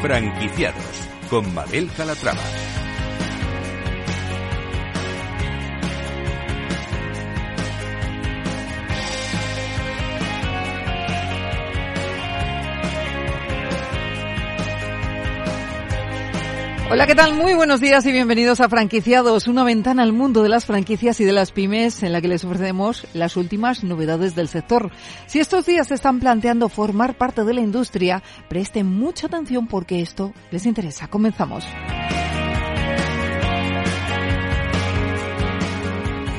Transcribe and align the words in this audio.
Franquiciados 0.00 1.08
con 1.28 1.52
Mabel 1.52 1.90
Calatrava. 1.94 2.79
Hola, 16.92 17.06
¿qué 17.06 17.14
tal? 17.14 17.34
Muy 17.34 17.54
buenos 17.54 17.80
días 17.80 18.04
y 18.06 18.10
bienvenidos 18.10 18.60
a 18.60 18.68
Franquiciados, 18.68 19.46
una 19.46 19.62
ventana 19.62 20.02
al 20.02 20.12
mundo 20.12 20.42
de 20.42 20.48
las 20.48 20.64
franquicias 20.64 21.20
y 21.20 21.24
de 21.24 21.30
las 21.30 21.52
pymes 21.52 22.02
en 22.02 22.12
la 22.12 22.20
que 22.20 22.26
les 22.26 22.44
ofrecemos 22.44 23.06
las 23.14 23.36
últimas 23.36 23.84
novedades 23.84 24.34
del 24.34 24.48
sector. 24.48 24.90
Si 25.26 25.38
estos 25.38 25.66
días 25.66 25.86
se 25.86 25.94
están 25.94 26.18
planteando 26.18 26.68
formar 26.68 27.16
parte 27.16 27.44
de 27.44 27.54
la 27.54 27.60
industria, 27.60 28.24
presten 28.48 28.86
mucha 28.88 29.28
atención 29.28 29.68
porque 29.68 30.00
esto 30.00 30.32
les 30.50 30.66
interesa. 30.66 31.06
Comenzamos. 31.06 31.64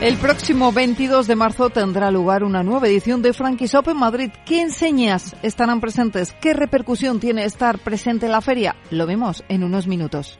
El 0.02 0.18
próximo 0.18 0.72
22 0.72 1.28
de 1.28 1.36
marzo 1.36 1.70
tendrá 1.70 2.10
lugar 2.10 2.44
una 2.44 2.64
nueva 2.64 2.88
edición 2.88 3.22
de 3.22 3.34
Franquishop 3.34 3.88
en 3.90 3.98
Madrid. 3.98 4.32
¿Qué 4.48 4.60
enseñas 4.60 5.36
estarán 5.44 5.80
presentes? 5.80 6.34
¿Qué 6.42 6.56
repercusión 6.56 7.20
tiene 7.20 7.46
estar 7.46 7.78
presente 7.78 8.26
en 8.26 8.32
la 8.32 8.42
feria? 8.42 8.76
Lo 8.90 9.06
vemos 9.06 9.44
en 9.48 9.64
unos 9.64 9.86
minutos. 9.86 10.40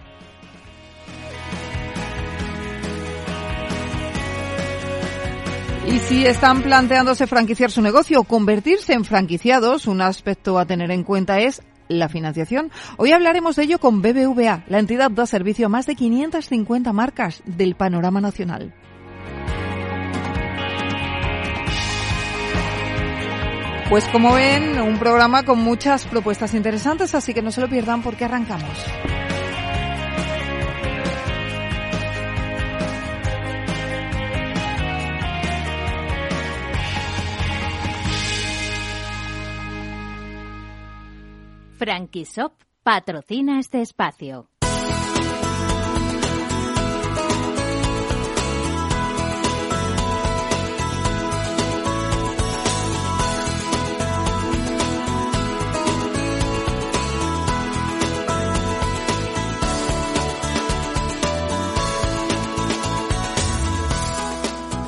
Y 5.88 5.98
si 6.00 6.26
están 6.26 6.62
planteándose 6.62 7.26
franquiciar 7.26 7.72
su 7.72 7.82
negocio 7.82 8.20
o 8.20 8.24
convertirse 8.24 8.94
en 8.94 9.04
franquiciados, 9.04 9.88
un 9.88 10.02
aspecto 10.02 10.60
a 10.60 10.66
tener 10.66 10.92
en 10.92 11.04
cuenta 11.04 11.40
es 11.40 11.64
la 11.88 12.08
financiación. 12.08 12.72
Hoy 12.98 13.12
hablaremos 13.12 13.56
de 13.56 13.64
ello 13.64 13.80
con 13.80 14.02
BBVA. 14.02 14.64
La 14.68 14.80
entidad 14.80 15.10
da 15.10 15.26
servicio 15.26 15.66
a 15.66 15.70
más 15.70 15.88
de 15.88 15.96
550 15.96 16.94
marcas 16.94 17.42
del 17.46 17.76
panorama 17.76 18.22
nacional. 18.22 18.74
Pues 23.90 24.06
como 24.06 24.36
ven, 24.36 24.80
un 24.80 24.98
programa 25.00 25.44
con 25.44 25.60
muchas 25.60 26.06
propuestas 26.06 26.54
interesantes, 26.54 27.14
así 27.14 27.34
que 27.34 27.42
no 27.42 27.52
se 27.52 27.60
lo 27.60 27.68
pierdan 27.68 28.02
porque 28.02 28.24
arrancamos. 28.24 28.70
Franquisop 41.82 42.54
patrocina 42.84 43.60
este 43.60 43.82
espacio. 43.82 44.51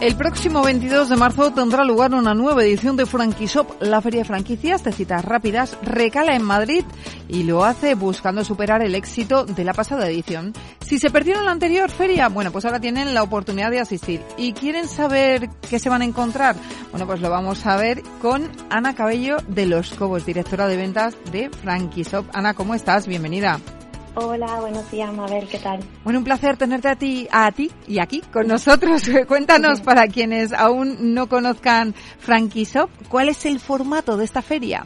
El 0.03 0.17
próximo 0.17 0.61
22 0.61 1.07
de 1.07 1.15
marzo 1.15 1.53
tendrá 1.53 1.85
lugar 1.85 2.13
una 2.13 2.33
nueva 2.33 2.61
edición 2.61 2.97
de 2.97 3.05
Franquishop, 3.05 3.81
la 3.81 4.01
feria 4.01 4.19
de 4.19 4.25
franquicias 4.25 4.83
de 4.83 4.91
citas 4.91 5.23
rápidas, 5.23 5.77
recala 5.81 6.35
en 6.35 6.43
Madrid 6.43 6.83
y 7.29 7.43
lo 7.43 7.63
hace 7.63 7.95
buscando 7.95 8.43
superar 8.43 8.81
el 8.81 8.95
éxito 8.95 9.45
de 9.45 9.63
la 9.63 9.73
pasada 9.73 10.09
edición. 10.09 10.51
Si 10.81 10.99
se 10.99 11.09
perdieron 11.09 11.45
la 11.45 11.51
anterior 11.51 11.89
feria, 11.89 12.27
bueno, 12.27 12.51
pues 12.51 12.65
ahora 12.65 12.81
tienen 12.81 13.13
la 13.13 13.23
oportunidad 13.23 13.71
de 13.71 13.79
asistir. 13.79 14.19
¿Y 14.35 14.51
quieren 14.51 14.89
saber 14.89 15.49
qué 15.69 15.79
se 15.79 15.87
van 15.87 16.01
a 16.01 16.05
encontrar? 16.05 16.57
Bueno, 16.91 17.07
pues 17.07 17.21
lo 17.21 17.29
vamos 17.29 17.65
a 17.65 17.77
ver 17.77 18.03
con 18.21 18.51
Ana 18.69 18.95
Cabello 18.95 19.37
de 19.47 19.67
Los 19.67 19.93
Cobos, 19.93 20.25
directora 20.25 20.67
de 20.67 20.75
ventas 20.75 21.15
de 21.31 21.49
Franquishop. 21.49 22.25
Ana, 22.33 22.53
¿cómo 22.55 22.75
estás? 22.75 23.07
Bienvenida. 23.07 23.57
Hola, 24.15 24.59
buenos 24.61 24.91
días, 24.91 25.11
Mabel, 25.11 25.47
¿qué 25.49 25.57
tal? 25.57 25.79
Bueno, 26.03 26.19
un 26.19 26.25
placer 26.25 26.55
tenerte 26.55 26.87
a 26.87 26.95
ti, 26.95 27.27
a 27.31 27.51
ti 27.51 27.71
y 27.87 27.97
aquí 27.97 28.21
con 28.31 28.47
nosotros. 28.47 29.01
Cuéntanos 29.27 29.81
para 29.81 30.07
quienes 30.07 30.53
aún 30.53 31.15
no 31.15 31.27
conozcan 31.27 31.93
Frankie 31.93 32.65
Shop, 32.65 32.91
¿cuál 33.09 33.29
es 33.29 33.43
el 33.47 33.59
formato 33.59 34.15
de 34.15 34.25
esta 34.25 34.43
feria? 34.43 34.85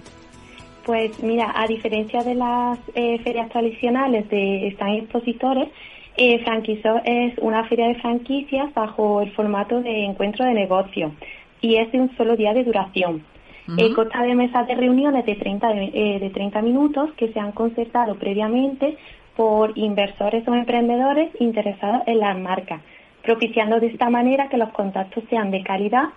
Pues 0.85 1.21
mira, 1.21 1.51
a 1.53 1.67
diferencia 1.67 2.23
de 2.23 2.35
las 2.35 2.79
eh, 2.95 3.19
ferias 3.21 3.49
tradicionales 3.49 4.29
de 4.29 4.69
están 4.69 4.91
expositores, 4.91 5.67
eh, 6.15 6.41
Shop 6.45 7.01
es 7.03 7.37
una 7.39 7.65
feria 7.67 7.89
de 7.89 7.95
franquicias 7.95 8.73
bajo 8.73 9.19
el 9.19 9.33
formato 9.33 9.81
de 9.81 10.05
encuentro 10.05 10.45
de 10.45 10.53
negocio 10.53 11.11
y 11.59 11.75
es 11.75 11.91
de 11.91 11.99
un 11.99 12.15
solo 12.15 12.37
día 12.37 12.53
de 12.53 12.63
duración. 12.63 13.23
Uh 13.67 13.93
consta 13.93 14.23
de 14.23 14.33
mesas 14.33 14.65
de 14.67 14.75
reuniones 14.75 15.25
de 15.25 15.35
30, 15.35 15.71
eh, 15.73 16.19
de 16.19 16.29
30 16.29 16.61
minutos 16.61 17.11
que 17.17 17.31
se 17.33 17.39
han 17.39 17.51
concertado 17.51 18.15
previamente 18.15 18.97
por 19.35 19.77
inversores 19.77 20.47
o 20.47 20.55
emprendedores 20.55 21.29
interesados 21.39 22.03
en 22.07 22.19
las 22.19 22.37
marcas, 22.39 22.81
propiciando 23.23 23.79
de 23.79 23.87
esta 23.87 24.09
manera 24.09 24.47
que 24.49 24.57
los 24.57 24.69
contactos 24.69 25.23
sean 25.29 25.51
de 25.51 25.63
calidad 25.63 26.09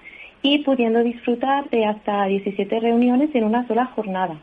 y 0.42 0.58
pudiendo 0.58 1.02
disfrutar 1.02 1.68
de 1.70 1.84
hasta 1.86 2.24
17 2.26 2.80
reuniones 2.80 3.34
en 3.34 3.44
una 3.44 3.66
sola 3.66 3.86
jornada. 3.86 4.36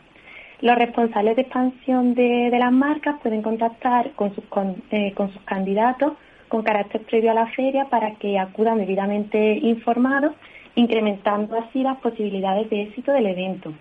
Los 0.62 0.76
responsables 0.78 1.36
de 1.36 1.44
expansión 1.44 2.14
de, 2.14 2.50
las 2.60 2.72
marcas 2.72 3.16
pueden 3.22 3.42
contactar 3.42 4.12
con 4.12 4.34
sus, 4.36 4.44
eh, 4.92 5.14
con 5.16 5.32
sus 5.32 5.42
candidatos 5.44 6.14
con 6.48 6.64
carácter 6.64 7.02
previo 7.02 7.32
a 7.32 7.34
la 7.34 7.48
feria 7.48 7.86
para 7.86 8.16
que 8.16 8.40
acudan 8.40 8.78
debidamente 8.78 9.58
informados, 9.58 10.34
incrementando 10.78 11.58
así 11.58 11.82
las 11.82 11.98
posibilidades 12.00 12.70
de 12.70 12.84
éxito 12.84 13.12
del 13.12 13.26
evento. 13.26 13.74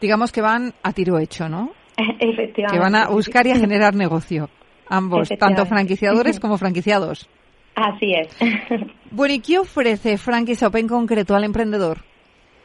Digamos 0.00 0.32
que 0.32 0.40
van 0.40 0.72
a 0.82 0.92
tiro 0.92 1.18
hecho, 1.18 1.48
¿no? 1.48 1.70
Efectivamente. 1.96 2.72
Que 2.72 2.78
van 2.78 2.94
a 2.94 3.08
buscar 3.08 3.46
y 3.46 3.52
a 3.52 3.56
generar 3.56 3.94
negocio. 3.94 4.48
Ambos, 4.88 5.28
tanto 5.38 5.64
franquiciadores 5.66 6.40
como 6.40 6.58
franquiciados. 6.58 7.28
Así 7.74 8.14
es. 8.14 8.36
Bueno, 9.10 9.34
¿y 9.34 9.38
qué 9.38 9.60
ofrece 9.60 10.18
Franquishop 10.18 10.74
en 10.74 10.88
concreto 10.88 11.36
al 11.36 11.44
emprendedor? 11.44 11.98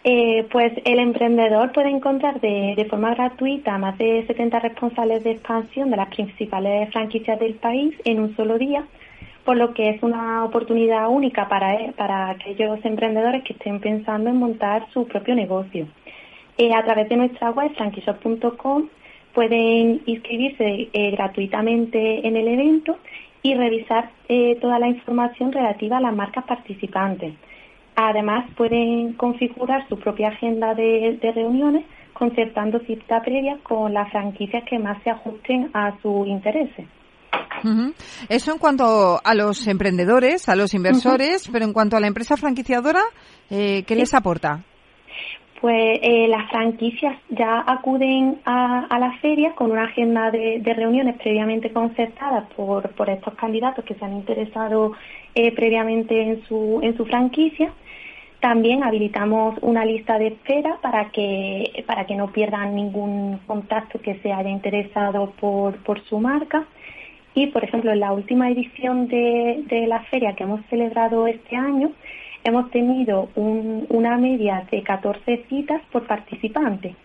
Eh, 0.03 0.47
pues 0.51 0.73
el 0.83 0.97
emprendedor 0.97 1.71
puede 1.73 1.89
encontrar 1.89 2.41
de, 2.41 2.73
de, 2.75 2.85
forma 2.85 3.13
gratuita 3.13 3.77
más 3.77 3.95
de 3.99 4.25
70 4.25 4.57
responsables 4.57 5.23
de 5.23 5.33
expansión 5.33 5.91
de 5.91 5.97
las 5.97 6.09
principales 6.09 6.91
franquicias 6.91 7.39
del 7.39 7.53
país 7.53 7.93
en 8.03 8.19
un 8.19 8.35
solo 8.35 8.57
día, 8.57 8.83
por 9.45 9.57
lo 9.57 9.73
que 9.73 9.89
es 9.89 10.03
una 10.03 10.43
oportunidad 10.43 11.09
única 11.09 11.47
para, 11.47 11.91
para 11.93 12.29
aquellos 12.29 12.83
emprendedores 12.83 13.43
que 13.43 13.53
estén 13.53 13.79
pensando 13.79 14.29
en 14.29 14.37
montar 14.37 14.87
su 14.93 15.07
propio 15.07 15.35
negocio. 15.35 15.87
Eh, 16.57 16.73
a 16.73 16.83
través 16.83 17.07
de 17.09 17.17
nuestra 17.17 17.51
web 17.51 17.73
franquishop.com 17.75 18.89
pueden 19.33 20.01
inscribirse 20.05 20.89
eh, 20.91 21.11
gratuitamente 21.11 22.27
en 22.27 22.35
el 22.35 22.47
evento 22.47 22.97
y 23.41 23.53
revisar 23.55 24.11
eh, 24.27 24.57
toda 24.59 24.79
la 24.79 24.89
información 24.89 25.51
relativa 25.51 25.97
a 25.97 26.01
las 26.01 26.13
marcas 26.13 26.43
participantes. 26.43 27.33
Además, 27.95 28.45
pueden 28.55 29.13
configurar 29.13 29.87
su 29.87 29.97
propia 29.99 30.29
agenda 30.29 30.73
de, 30.73 31.17
reuniones 31.33 31.85
concertando 32.13 32.79
cita 32.79 33.21
previa 33.21 33.57
con 33.63 33.93
las 33.93 34.09
franquicias 34.11 34.63
que 34.63 34.79
más 34.79 35.01
se 35.03 35.09
ajusten 35.09 35.69
a 35.73 35.97
sus 36.01 36.27
intereses. 36.27 36.85
Eso 38.29 38.51
en 38.51 38.57
cuanto 38.57 39.19
a 39.23 39.35
los 39.35 39.67
emprendedores, 39.67 40.49
a 40.49 40.55
los 40.55 40.73
inversores, 40.73 41.49
pero 41.51 41.65
en 41.65 41.73
cuanto 41.73 41.97
a 41.97 41.99
la 41.99 42.07
empresa 42.07 42.37
franquiciadora, 42.37 43.01
eh, 43.49 43.83
¿qué 43.87 43.95
les 43.95 44.13
aporta? 44.13 44.63
pues 45.61 45.99
eh, 46.01 46.27
las 46.29 46.49
franquicias 46.49 47.17
ya 47.29 47.63
acuden 47.67 48.39
a, 48.45 48.97
la 48.97 49.17
feria 49.19 49.53
con 49.55 49.71
una 49.71 49.83
agenda 49.83 50.31
de, 50.31 50.61
reuniones 50.73 51.17
previamente 51.17 51.71
concertadas 51.71 52.45
por, 52.55 52.89
por, 52.91 53.09
estos 53.09 53.33
candidatos 53.35 53.83
que 53.83 53.95
se 53.95 54.05
han 54.05 54.13
interesado 54.13 54.93
eh, 55.35 55.53
previamente 55.53 56.21
en 56.21 56.43
su, 56.45 56.79
en 56.81 56.95
su 56.95 57.05
franquicia. 57.05 57.73
También 58.39 58.83
habilitamos 58.83 59.57
una 59.61 59.83
lista 59.83 60.17
de 60.17 60.27
espera 60.27 60.77
para 60.81 61.09
que, 61.09 61.83
para 61.85 62.05
que 62.05 62.15
no 62.15 62.31
pierdan 62.31 62.73
ningún 62.73 63.39
contacto 63.45 63.99
que 63.99 64.15
se 64.19 64.31
haya 64.31 64.49
interesado 64.49 65.33
por, 65.41 65.75
por 65.83 66.01
su 66.05 66.19
marca. 66.19 66.65
Y, 67.35 67.47
por 67.47 67.63
ejemplo, 67.63 67.91
en 67.91 67.99
la 67.99 68.11
última 68.11 68.49
edición 68.49 69.07
de, 69.07 69.63
de 69.67 69.87
la 69.87 70.01
feria 70.05 70.33
que 70.35 70.43
hemos 70.43 70.65
celebrado 70.69 71.27
este 71.27 71.55
año, 71.55 71.91
hemos 72.43 72.69
tenido 72.71 73.29
una 73.35 74.17
media 74.17 74.65
de 74.71 74.83
14 74.83 75.45
citas 75.49 75.81
por 75.91 76.05
participante. 76.07 76.95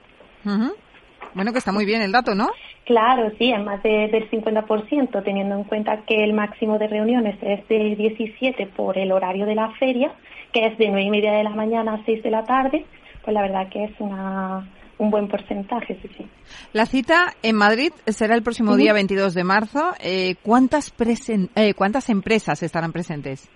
Bueno, 1.35 1.53
que 1.53 1.59
está 1.59 1.73
muy 1.73 1.85
bien 1.85 2.03
el 2.03 2.13
dato, 2.13 2.35
¿no? 2.35 2.49
Claro, 2.85 3.33
sí, 3.39 3.51
es 3.51 3.65
más 3.65 3.83
del 3.83 4.31
50%, 4.31 5.23
teniendo 5.25 5.57
en 5.57 5.65
cuenta 5.65 6.03
que 6.07 6.23
el 6.23 6.35
máximo 6.35 6.79
de 6.79 6.87
reuniones 6.87 7.37
es 7.41 7.67
de 7.69 7.97
17 7.97 8.67
por 8.67 8.99
el 8.99 9.11
horario 9.11 9.47
de 9.47 9.55
la 9.55 9.71
feria, 9.73 10.13
que 10.53 10.67
es 10.67 10.79
de 10.79 10.89
9 10.89 11.03
y 11.03 11.11
media 11.11 11.33
de 11.33 11.45
la 11.45 11.51
mañana 11.51 11.95
a 11.95 12.05
6 12.05 12.23
de 12.23 12.31
la 12.31 12.45
tarde, 12.45 12.85
pues 13.25 13.35
la 13.35 13.43
verdad 13.43 13.69
que 13.69 13.85
es 13.85 13.93
una, 13.99 14.69
un 14.99 15.11
buen 15.11 15.29
porcentaje, 15.29 15.99
sí, 16.03 16.09
sí. 16.17 16.27
La 16.73 16.87
cita 16.87 17.35
en 17.43 17.57
Madrid 17.57 17.93
será 18.07 18.35
el 18.35 18.43
próximo 18.43 18.77
día 18.77 18.93
22 18.93 19.35
de 19.35 19.45
marzo. 19.45 19.93
Eh, 20.01 20.37
¿cuántas, 20.43 20.93
eh, 21.57 21.75
¿Cuántas 21.75 22.09
empresas 22.11 22.63
estarán 22.63 22.93
presentes? 22.93 23.51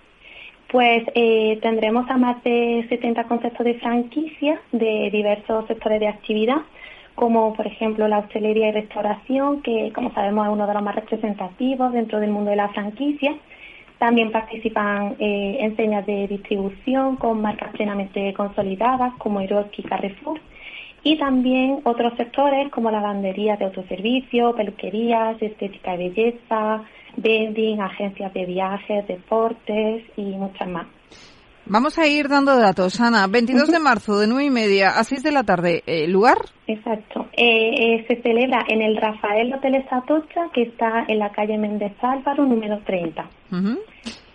Pues 0.71 1.03
eh, 1.15 1.57
tendremos 1.63 2.07
a 2.11 2.17
más 2.17 2.43
de 2.43 2.85
70 2.89 3.23
conceptos 3.23 3.65
de 3.65 3.79
franquicia 3.79 4.61
de 4.71 5.09
diversos 5.11 5.65
sectores 5.65 5.99
de 5.99 6.07
actividad, 6.07 6.61
como 7.15 7.55
por 7.55 7.65
ejemplo 7.65 8.07
la 8.07 8.19
hostelería 8.19 8.69
y 8.69 8.71
restauración, 8.73 9.63
que 9.63 9.91
como 9.95 10.13
sabemos 10.13 10.45
es 10.45 10.53
uno 10.53 10.67
de 10.67 10.73
los 10.75 10.83
más 10.83 10.95
representativos 10.95 11.91
dentro 11.93 12.19
del 12.19 12.29
mundo 12.29 12.51
de 12.51 12.57
la 12.57 12.69
franquicia. 12.69 13.35
También 13.97 14.31
participan 14.31 15.15
eh, 15.19 15.57
enseñas 15.59 16.05
de 16.05 16.27
distribución 16.27 17.15
con 17.15 17.41
marcas 17.41 17.71
plenamente 17.71 18.31
consolidadas 18.33 19.13
como 19.17 19.41
Eroski 19.41 19.81
y 19.81 19.85
Carrefour 19.85 20.39
y 21.03 21.17
también 21.17 21.79
otros 21.83 22.13
sectores 22.17 22.71
como 22.71 22.91
lavandería 22.91 23.55
de 23.57 23.65
autoservicio, 23.65 24.53
peluquerías, 24.55 25.41
estética 25.41 25.95
y 25.95 26.09
belleza, 26.09 26.83
vending, 27.17 27.81
agencias 27.81 28.33
de 28.33 28.45
viajes, 28.45 29.07
deportes 29.07 30.03
y 30.17 30.23
muchas 30.23 30.67
más. 30.67 30.87
Vamos 31.71 31.99
a 31.99 32.07
ir 32.07 32.27
dando 32.27 32.57
datos, 32.57 32.99
Ana. 32.99 33.27
22 33.27 33.71
de 33.71 33.79
marzo, 33.79 34.17
de 34.17 34.25
9 34.25 34.43
y 34.43 34.49
media 34.49 34.89
a 34.97 35.03
6 35.03 35.21
de 35.21 35.31
la 35.31 35.43
tarde. 35.43 35.83
Eh, 35.85 36.07
¿Lugar? 36.07 36.37
Exacto. 36.65 37.27
Eh, 37.33 37.69
eh, 37.77 38.05
se 38.07 38.21
celebra 38.23 38.65
en 38.67 38.81
el 38.81 38.97
Rafael 38.97 39.53
Hotel 39.53 39.85
Atocha, 39.91 40.49
que 40.51 40.63
está 40.63 41.05
en 41.07 41.19
la 41.19 41.31
calle 41.31 41.59
Méndez 41.59 41.93
Álvaro, 42.01 42.43
número 42.45 42.79
30. 42.79 43.29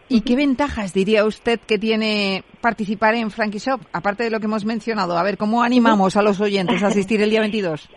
¿Y 0.08 0.20
qué 0.20 0.36
ventajas 0.36 0.92
diría 0.92 1.24
usted 1.24 1.58
que 1.60 1.78
tiene 1.78 2.42
participar 2.60 3.14
en 3.14 3.30
Frankie 3.30 3.58
Shop, 3.58 3.80
aparte 3.92 4.24
de 4.24 4.30
lo 4.30 4.38
que 4.38 4.46
hemos 4.46 4.64
mencionado? 4.64 5.16
A 5.16 5.22
ver, 5.22 5.38
¿cómo 5.38 5.62
animamos 5.62 6.16
a 6.16 6.22
los 6.22 6.40
oyentes 6.40 6.82
a 6.82 6.88
asistir 6.88 7.22
el 7.22 7.30
día 7.30 7.40
22? 7.40 7.88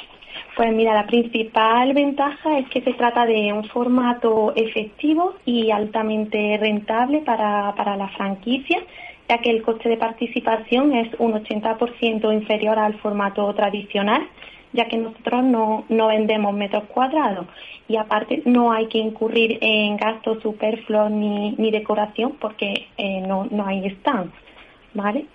Pues 0.56 0.74
mira, 0.74 0.94
la 0.94 1.06
principal 1.06 1.94
ventaja 1.94 2.58
es 2.58 2.70
que 2.70 2.82
se 2.82 2.94
trata 2.94 3.26
de 3.26 3.54
un 3.54 3.66
formato 3.66 4.54
efectivo 4.56 5.36
y 5.46 5.70
altamente 5.70 6.58
rentable 6.60 7.20
para, 7.20 7.76
para 7.76 7.96
la 7.96 8.08
franquicia, 8.10 8.80
ya 9.30 9.38
que 9.40 9.52
el 9.52 9.62
coste 9.62 9.90
de 9.90 9.98
participación 9.98 10.96
es 10.96 11.14
un 11.20 11.34
80% 11.34 12.34
inferior 12.34 12.80
al 12.80 12.98
formato 13.02 13.54
tradicional 13.54 14.28
ya 14.78 14.88
que 14.88 14.98
nosotros 14.98 15.44
no, 15.44 15.86
no 15.90 16.08
vendemos 16.08 16.54
metros 16.54 16.84
cuadrados 16.86 17.48
y 17.88 17.98
aparte 17.98 18.44
no 18.46 18.72
hay 18.72 18.86
que 18.88 19.00
incurrir 19.00 19.58
en 19.60 19.98
gastos 19.98 20.42
superfluos 20.44 21.10
ni, 21.10 21.52
ni 21.58 21.72
decoración 21.72 22.34
porque 22.40 22.88
eh, 22.98 23.22
no, 23.28 23.48
no 23.50 23.66
hay 23.66 23.86
stand. 23.88 24.32
¿Vale? 24.94 25.26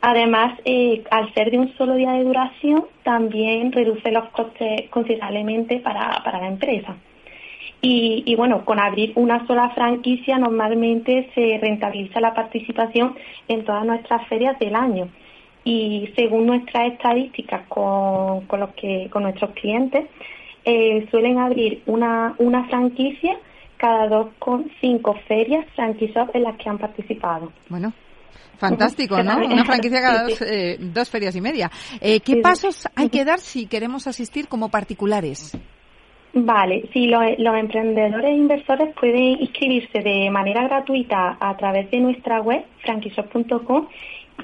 Además, 0.00 0.58
eh, 0.64 1.02
al 1.10 1.34
ser 1.34 1.50
de 1.50 1.58
un 1.58 1.76
solo 1.76 1.94
día 1.94 2.12
de 2.12 2.24
duración, 2.24 2.86
también 3.02 3.70
reduce 3.70 4.10
los 4.10 4.30
costes 4.30 4.88
considerablemente 4.88 5.78
para, 5.80 6.22
para 6.24 6.40
la 6.40 6.48
empresa. 6.48 6.96
Y, 7.82 8.22
y, 8.24 8.34
bueno, 8.36 8.64
con 8.64 8.78
abrir 8.78 9.12
una 9.16 9.46
sola 9.46 9.70
franquicia 9.70 10.38
normalmente 10.38 11.28
se 11.34 11.58
rentabiliza 11.60 12.18
la 12.20 12.32
participación 12.32 13.14
en 13.48 13.64
todas 13.64 13.84
nuestras 13.84 14.26
ferias 14.28 14.58
del 14.58 14.74
año 14.74 15.08
y 15.64 16.12
según 16.16 16.46
nuestras 16.46 16.92
estadísticas 16.92 17.66
con, 17.68 18.46
con, 18.46 18.60
los 18.60 18.70
que, 18.70 19.08
con 19.10 19.24
nuestros 19.24 19.50
clientes, 19.52 20.06
eh, 20.64 21.06
suelen 21.10 21.38
abrir 21.38 21.82
una, 21.86 22.34
una 22.38 22.64
franquicia 22.68 23.36
cada 23.76 24.08
dos 24.08 24.28
con 24.38 24.70
cinco 24.80 25.14
ferias 25.26 25.66
franquicias 25.74 26.28
en 26.34 26.42
las 26.42 26.56
que 26.56 26.68
han 26.68 26.78
participado. 26.78 27.50
Bueno, 27.68 27.92
Fantástico, 28.58 29.22
¿no? 29.22 29.38
Una 29.38 29.64
franquicia 29.64 30.02
cada 30.02 30.24
dos, 30.24 30.42
eh, 30.42 30.76
dos 30.78 31.08
ferias 31.08 31.34
y 31.34 31.40
media. 31.40 31.70
Eh, 31.98 32.20
¿Qué 32.20 32.36
pasos 32.42 32.86
hay 32.94 33.08
que 33.08 33.24
dar 33.24 33.38
si 33.38 33.64
queremos 33.66 34.06
asistir 34.06 34.48
como 34.48 34.68
particulares? 34.68 35.56
Vale, 36.34 36.88
sí, 36.92 37.06
los, 37.06 37.22
los 37.38 37.56
emprendedores 37.56 38.30
e 38.30 38.34
inversores 38.34 38.94
pueden 38.94 39.40
inscribirse 39.40 40.00
de 40.00 40.30
manera 40.30 40.62
gratuita 40.64 41.38
a 41.40 41.56
través 41.56 41.90
de 41.90 42.00
nuestra 42.00 42.42
web, 42.42 42.62
franquishop.com, 42.84 43.88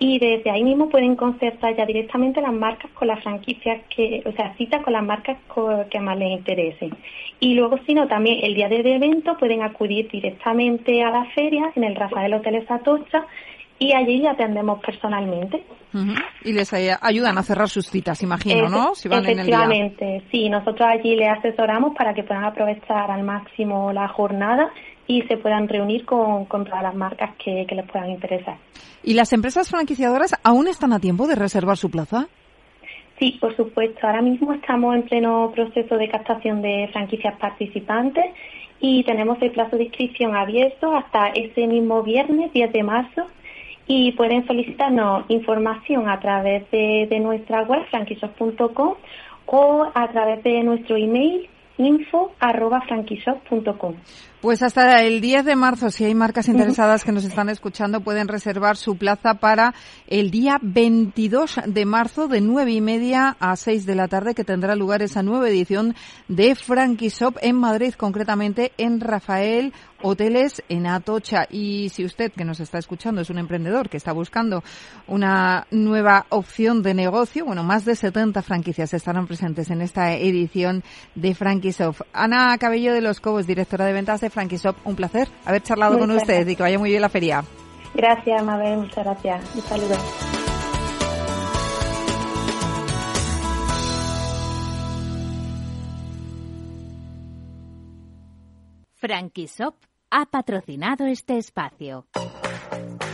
y 0.00 0.18
desde 0.18 0.50
ahí 0.50 0.62
mismo 0.62 0.88
pueden 0.88 1.16
concertar 1.16 1.76
ya 1.76 1.86
directamente 1.86 2.40
las 2.40 2.52
marcas 2.52 2.90
con 2.92 3.08
las 3.08 3.22
franquicias 3.22 3.82
que, 3.94 4.22
o 4.26 4.32
sea, 4.32 4.54
citas 4.56 4.82
con 4.82 4.92
las 4.92 5.04
marcas 5.04 5.38
que 5.90 6.00
más 6.00 6.18
les 6.18 6.30
interesen. 6.30 6.90
Y 7.40 7.54
luego, 7.54 7.78
si 7.86 7.94
no, 7.94 8.06
también 8.08 8.38
el 8.42 8.54
día 8.54 8.68
del 8.68 8.86
evento 8.86 9.36
pueden 9.38 9.62
acudir 9.62 10.08
directamente 10.10 11.02
a 11.02 11.10
la 11.10 11.24
feria 11.26 11.72
en 11.74 11.84
el 11.84 11.94
Rafael 11.94 12.34
Hotel 12.34 12.64
Atocha 12.68 13.26
y 13.78 13.92
allí 13.94 14.22
ya 14.22 14.32
atendemos 14.32 14.80
personalmente. 14.80 15.64
Y 16.44 16.52
les 16.52 16.72
ayudan 16.74 17.38
a 17.38 17.42
cerrar 17.42 17.70
sus 17.70 17.86
citas, 17.86 18.22
imagino, 18.22 18.68
¿no? 18.68 18.94
Si 18.94 19.08
van 19.08 19.24
efectivamente, 19.24 20.04
en 20.04 20.14
el 20.14 20.20
día. 20.20 20.30
sí. 20.30 20.48
Nosotros 20.50 20.86
allí 20.86 21.16
les 21.16 21.30
asesoramos 21.30 21.94
para 21.96 22.12
que 22.12 22.22
puedan 22.22 22.44
aprovechar 22.44 23.10
al 23.10 23.22
máximo 23.22 23.92
la 23.92 24.06
jornada 24.08 24.70
y 25.06 25.22
se 25.22 25.38
puedan 25.38 25.68
reunir 25.68 26.04
con, 26.04 26.44
con 26.46 26.64
todas 26.64 26.82
las 26.82 26.94
marcas 26.94 27.30
que, 27.42 27.64
que 27.66 27.74
les 27.74 27.90
puedan 27.90 28.10
interesar. 28.10 28.56
¿Y 29.02 29.14
las 29.14 29.32
empresas 29.32 29.70
franquiciadoras 29.70 30.34
aún 30.42 30.68
están 30.68 30.92
a 30.92 31.00
tiempo 31.00 31.26
de 31.26 31.36
reservar 31.36 31.76
su 31.76 31.90
plaza? 31.90 32.26
Sí, 33.18 33.38
por 33.40 33.56
supuesto. 33.56 34.06
Ahora 34.06 34.20
mismo 34.20 34.52
estamos 34.52 34.94
en 34.94 35.02
pleno 35.04 35.50
proceso 35.54 35.96
de 35.96 36.08
captación 36.08 36.60
de 36.60 36.88
franquicias 36.92 37.38
participantes 37.38 38.26
y 38.80 39.04
tenemos 39.04 39.40
el 39.40 39.52
plazo 39.52 39.76
de 39.76 39.84
inscripción 39.84 40.36
abierto 40.36 40.94
hasta 40.94 41.28
ese 41.28 41.66
mismo 41.66 42.02
viernes, 42.02 42.52
10 42.52 42.72
de 42.72 42.82
marzo, 42.82 43.26
y 43.86 44.12
pueden 44.12 44.46
solicitarnos 44.46 45.24
información 45.28 46.08
a 46.08 46.20
través 46.20 46.70
de, 46.70 47.06
de 47.08 47.20
nuestra 47.20 47.62
web, 47.62 47.82
franquishop.com, 47.90 48.94
o 49.46 49.86
a 49.94 50.08
través 50.08 50.42
de 50.42 50.62
nuestro 50.64 50.96
email, 50.96 51.48
info 51.78 52.32
arroba 52.40 52.82
Pues 54.40 54.62
hasta 54.62 55.02
el 55.02 55.20
10 55.20 55.44
de 55.44 55.56
marzo, 55.56 55.90
si 55.90 56.04
hay 56.04 56.14
marcas 56.14 56.48
interesadas 56.48 57.04
que 57.04 57.12
nos 57.12 57.24
están 57.24 57.48
escuchando, 57.48 58.00
pueden 58.00 58.28
reservar 58.28 58.76
su 58.76 58.96
plaza 58.96 59.34
para 59.34 59.74
el 60.06 60.30
día 60.30 60.58
22 60.62 61.60
de 61.66 61.84
marzo 61.84 62.28
de 62.28 62.40
9 62.40 62.72
y 62.72 62.80
media 62.80 63.36
a 63.40 63.56
6 63.56 63.84
de 63.84 63.94
la 63.94 64.08
tarde, 64.08 64.34
que 64.34 64.44
tendrá 64.44 64.74
lugar 64.74 65.02
esa 65.02 65.22
nueva 65.22 65.48
edición 65.48 65.94
de 66.28 66.54
Frankie 66.54 67.10
Shop 67.10 67.36
en 67.42 67.56
Madrid, 67.56 67.94
concretamente 67.94 68.72
en 68.78 69.00
Rafael 69.00 69.72
hoteles 70.06 70.62
en 70.68 70.86
Atocha. 70.86 71.46
Y 71.50 71.88
si 71.88 72.04
usted 72.04 72.32
que 72.32 72.44
nos 72.44 72.60
está 72.60 72.78
escuchando 72.78 73.20
es 73.20 73.30
un 73.30 73.38
emprendedor 73.38 73.88
que 73.88 73.96
está 73.96 74.12
buscando 74.12 74.62
una 75.08 75.66
nueva 75.70 76.26
opción 76.30 76.82
de 76.82 76.94
negocio, 76.94 77.44
bueno, 77.44 77.64
más 77.64 77.84
de 77.84 77.96
70 77.96 78.40
franquicias 78.42 78.94
estarán 78.94 79.26
presentes 79.26 79.70
en 79.70 79.82
esta 79.82 80.14
edición 80.14 80.84
de 81.14 81.34
Frankiesoft. 81.34 82.02
Ana 82.12 82.56
Cabello 82.58 82.92
de 82.92 83.00
los 83.00 83.20
Cobos, 83.20 83.46
directora 83.46 83.84
de 83.84 83.92
ventas 83.92 84.20
de 84.20 84.30
Frankiesoft, 84.30 84.78
un 84.84 84.94
placer 84.94 85.28
haber 85.44 85.62
charlado 85.62 85.98
con 85.98 86.10
usted 86.12 86.46
y 86.46 86.56
que 86.56 86.62
vaya 86.62 86.78
muy 86.78 86.90
bien 86.90 87.02
la 87.02 87.08
feria. 87.08 87.44
Gracias, 87.94 88.44
Mabel, 88.44 88.78
muchas 88.78 89.04
gracias. 89.04 89.54
Un 89.54 89.62
saludo. 89.62 89.96
Frankisop 98.94 99.74
ha 100.10 100.26
patrocinado 100.26 101.06
este 101.06 101.38
espacio. 101.38 102.06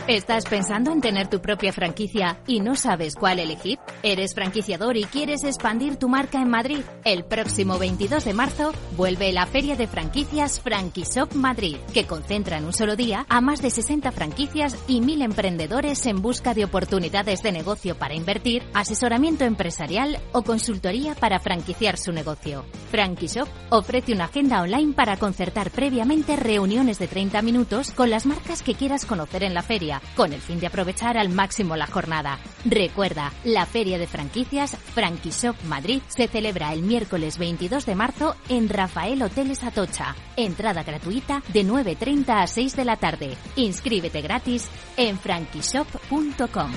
¿Estás 0.07 0.43
pensando 0.43 0.91
en 0.91 0.99
tener 0.99 1.29
tu 1.29 1.39
propia 1.39 1.71
franquicia 1.71 2.37
y 2.45 2.59
no 2.59 2.75
sabes 2.75 3.15
cuál 3.15 3.39
elegir? 3.39 3.79
¿Eres 4.03 4.35
franquiciador 4.35 4.97
y 4.97 5.05
quieres 5.05 5.45
expandir 5.45 5.95
tu 5.95 6.09
marca 6.09 6.41
en 6.41 6.49
Madrid? 6.49 6.81
El 7.05 7.23
próximo 7.23 7.79
22 7.79 8.25
de 8.25 8.33
marzo 8.33 8.73
vuelve 8.97 9.31
la 9.31 9.45
Feria 9.45 9.77
de 9.77 9.87
Franquicias 9.87 10.59
Franquishop 10.59 11.33
Madrid, 11.35 11.77
que 11.93 12.05
concentra 12.05 12.57
en 12.57 12.65
un 12.65 12.73
solo 12.73 12.97
día 12.97 13.25
a 13.29 13.39
más 13.39 13.61
de 13.61 13.69
60 13.69 14.11
franquicias 14.11 14.77
y 14.89 14.99
mil 14.99 15.21
emprendedores 15.21 16.05
en 16.05 16.21
busca 16.21 16.53
de 16.53 16.65
oportunidades 16.65 17.41
de 17.41 17.53
negocio 17.53 17.97
para 17.97 18.13
invertir, 18.13 18.63
asesoramiento 18.73 19.45
empresarial 19.45 20.19
o 20.33 20.43
consultoría 20.43 21.15
para 21.15 21.39
franquiciar 21.39 21.97
su 21.97 22.11
negocio. 22.11 22.65
Franquishop 22.91 23.47
ofrece 23.69 24.11
una 24.11 24.25
agenda 24.25 24.61
online 24.61 24.91
para 24.91 25.15
concertar 25.15 25.71
previamente 25.71 26.35
reuniones 26.35 26.99
de 26.99 27.07
30 27.07 27.41
minutos 27.41 27.91
con 27.91 28.09
las 28.09 28.25
marcas 28.25 28.63
que 28.63 28.75
quieras 28.75 29.05
conocer 29.05 29.43
en 29.43 29.53
la 29.53 29.61
feria 29.61 29.92
con 30.15 30.33
el 30.33 30.41
fin 30.41 30.59
de 30.59 30.67
aprovechar 30.67 31.17
al 31.17 31.29
máximo 31.29 31.75
la 31.75 31.87
jornada. 31.87 32.39
Recuerda, 32.65 33.31
la 33.43 33.65
Feria 33.65 33.97
de 33.97 34.07
Franquicias 34.07 34.75
Franquishop 34.93 35.55
Madrid 35.63 36.01
se 36.07 36.27
celebra 36.27 36.73
el 36.73 36.81
miércoles 36.81 37.37
22 37.37 37.85
de 37.85 37.95
marzo 37.95 38.35
en 38.49 38.69
Rafael 38.69 39.21
Hoteles 39.21 39.63
Atocha. 39.63 40.15
Entrada 40.35 40.83
gratuita 40.83 41.43
de 41.53 41.65
9.30 41.65 42.43
a 42.43 42.47
6 42.47 42.75
de 42.75 42.85
la 42.85 42.97
tarde. 42.97 43.37
Inscríbete 43.55 44.21
gratis 44.21 44.67
en 44.97 45.17
franquishop.com. 45.17 46.71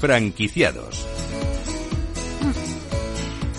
Franquiciados. 0.00 1.09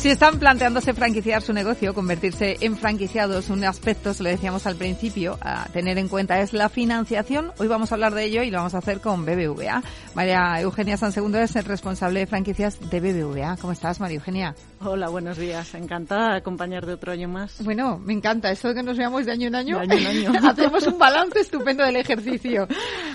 Si 0.02 0.10
están 0.10 0.40
planteándose 0.40 0.96
franquiciar 0.96 1.44
su 1.44 1.54
negocio, 1.54 1.94
convertirse 1.94 2.58
en 2.62 2.76
franquiciados, 2.76 3.52
un 3.52 3.64
aspecto, 3.64 4.16
se 4.16 4.24
lo 4.24 4.30
decíamos 4.30 4.66
al 4.66 4.76
principio, 4.76 5.38
a 5.42 5.68
tener 5.72 6.00
en 6.00 6.08
cuenta 6.08 6.40
es 6.40 6.54
la 6.54 6.70
financiación. 6.70 7.52
Hoy 7.60 7.68
vamos 7.68 7.92
a 7.92 7.96
hablar 7.96 8.16
de 8.16 8.24
ello 8.24 8.42
y 8.42 8.50
lo 8.50 8.58
vamos 8.58 8.74
a 8.74 8.80
hacer 8.80 9.00
con 9.00 9.24
BBVA. 9.28 9.84
María 10.16 10.60
Eugenia 10.60 10.98
Segundo 10.98 11.38
es 11.38 11.56
el 11.56 11.66
responsable 11.66 12.22
de 12.22 12.26
franquicias 12.26 12.80
de 12.90 13.00
BBVA. 13.00 13.58
¿Cómo 13.58 13.74
estás, 13.74 14.00
María 14.00 14.18
Eugenia? 14.18 14.56
Hola, 14.80 15.08
buenos 15.10 15.38
días. 15.38 15.72
Encantada 15.76 16.32
de 16.32 16.38
acompañar 16.38 16.84
de 16.88 16.94
otro 16.94 17.12
año 17.12 17.30
más. 17.30 17.64
Bueno, 17.64 18.00
me 18.04 18.14
encanta 18.14 18.50
eso 18.50 18.70
de 18.70 18.74
que 18.74 18.82
nos 18.82 18.98
veamos 18.98 19.28
de 19.28 19.34
año 19.34 19.50
en 19.50 19.56
año. 19.56 19.78
De 19.82 19.84
año 19.84 19.98
en 19.98 20.08
año. 20.08 20.32
Hacemos 20.50 20.88
un 20.88 20.98
balance 20.98 21.42
estupendo 21.42 21.84
del 21.84 21.98
ejercicio. 21.98 22.68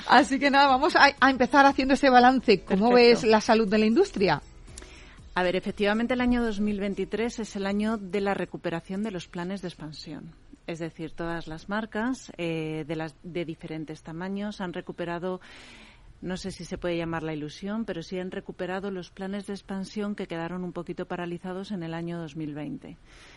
Así 0.06 0.38
que 0.38 0.52
nada, 0.52 0.68
vamos 0.68 0.94
a, 0.94 1.08
a 1.18 1.30
empezar 1.30 1.66
haciendo 1.66 1.94
ese 1.94 2.10
balance. 2.10 2.60
¿Cómo 2.60 2.90
Perfecto. 2.90 3.22
ves 3.22 3.24
la 3.24 3.40
salud 3.40 3.66
de 3.66 3.78
la 3.78 3.86
industria? 3.86 4.40
A 5.36 5.42
ver, 5.42 5.54
efectivamente 5.54 6.14
el 6.14 6.22
año 6.22 6.42
2023 6.42 7.40
es 7.40 7.56
el 7.56 7.66
año 7.66 7.98
de 7.98 8.22
la 8.22 8.32
recuperación 8.32 9.02
de 9.02 9.10
los 9.10 9.28
planes 9.28 9.60
de 9.60 9.68
expansión. 9.68 10.32
Es 10.66 10.78
decir, 10.78 11.10
todas 11.10 11.46
las 11.46 11.68
marcas 11.68 12.32
eh, 12.38 12.86
de, 12.88 12.96
las, 12.96 13.14
de 13.22 13.44
diferentes 13.44 14.02
tamaños 14.02 14.62
han 14.62 14.72
recuperado, 14.72 15.42
no 16.22 16.36
sé 16.36 16.50
si 16.50 16.64
se 16.64 16.78
puede 16.78 16.96
llamar 16.96 17.22
la 17.22 17.34
ilusión, 17.34 17.84
pero 17.84 18.02
sí 18.02 18.18
han 18.18 18.30
recuperado 18.30 18.90
los 18.90 19.10
planes 19.10 19.46
de 19.46 19.52
expansión 19.52 20.14
que 20.14 20.26
quedaron 20.26 20.64
un 20.64 20.72
poquito 20.72 21.06
paralizados 21.06 21.72
en 21.72 21.82
el 21.82 21.92
año 21.92 22.18
2020. 22.18 22.96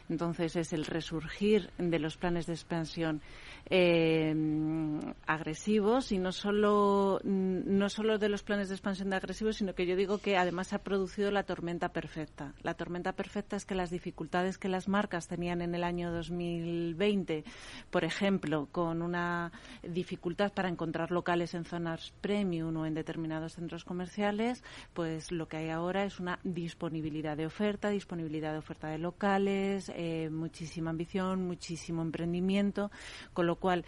Entonces 0.09 0.55
es 0.55 0.71
el 0.73 0.85
resurgir 0.85 1.69
de 1.77 1.99
los 1.99 2.17
planes 2.17 2.45
de 2.45 2.53
expansión 2.53 3.21
eh, 3.69 4.33
agresivos 5.27 6.11
y 6.11 6.17
no 6.17 6.31
solo 6.31 7.19
no 7.23 7.89
solo 7.89 8.17
de 8.17 8.29
los 8.29 8.43
planes 8.43 8.69
de 8.69 8.75
expansión 8.75 9.13
agresivos, 9.13 9.57
sino 9.57 9.75
que 9.75 9.85
yo 9.85 9.95
digo 9.95 10.19
que 10.19 10.37
además 10.37 10.67
se 10.67 10.75
ha 10.75 10.83
producido 10.83 11.31
la 11.31 11.43
tormenta 11.43 11.89
perfecta. 11.89 12.53
La 12.63 12.75
tormenta 12.75 13.11
perfecta 13.13 13.55
es 13.55 13.65
que 13.65 13.75
las 13.75 13.89
dificultades 13.89 14.57
que 14.57 14.69
las 14.69 14.87
marcas 14.87 15.27
tenían 15.27 15.61
en 15.61 15.75
el 15.75 15.83
año 15.83 16.11
2020, 16.11 17.43
por 17.91 18.03
ejemplo, 18.03 18.67
con 18.71 19.01
una 19.01 19.51
dificultad 19.83 20.53
para 20.53 20.69
encontrar 20.69 21.11
locales 21.11 21.53
en 21.53 21.65
zonas 21.65 22.13
premium 22.21 22.68
o 22.77 22.85
en 22.85 22.93
determinados 22.93 23.53
centros 23.53 23.83
comerciales, 23.83 24.63
pues 24.93 25.31
lo 25.31 25.47
que 25.47 25.57
hay 25.57 25.69
ahora 25.69 26.03
es 26.05 26.19
una 26.19 26.39
disponibilidad 26.43 27.37
de 27.37 27.45
oferta, 27.45 27.89
disponibilidad 27.89 28.51
de 28.51 28.59
oferta 28.59 28.87
de 28.87 28.97
locales, 28.97 29.91
eh, 29.95 30.29
muchísima 30.31 30.89
ambición, 30.89 31.45
muchísimo 31.45 32.01
emprendimiento, 32.01 32.91
con 33.33 33.47
lo 33.47 33.55
cual 33.55 33.85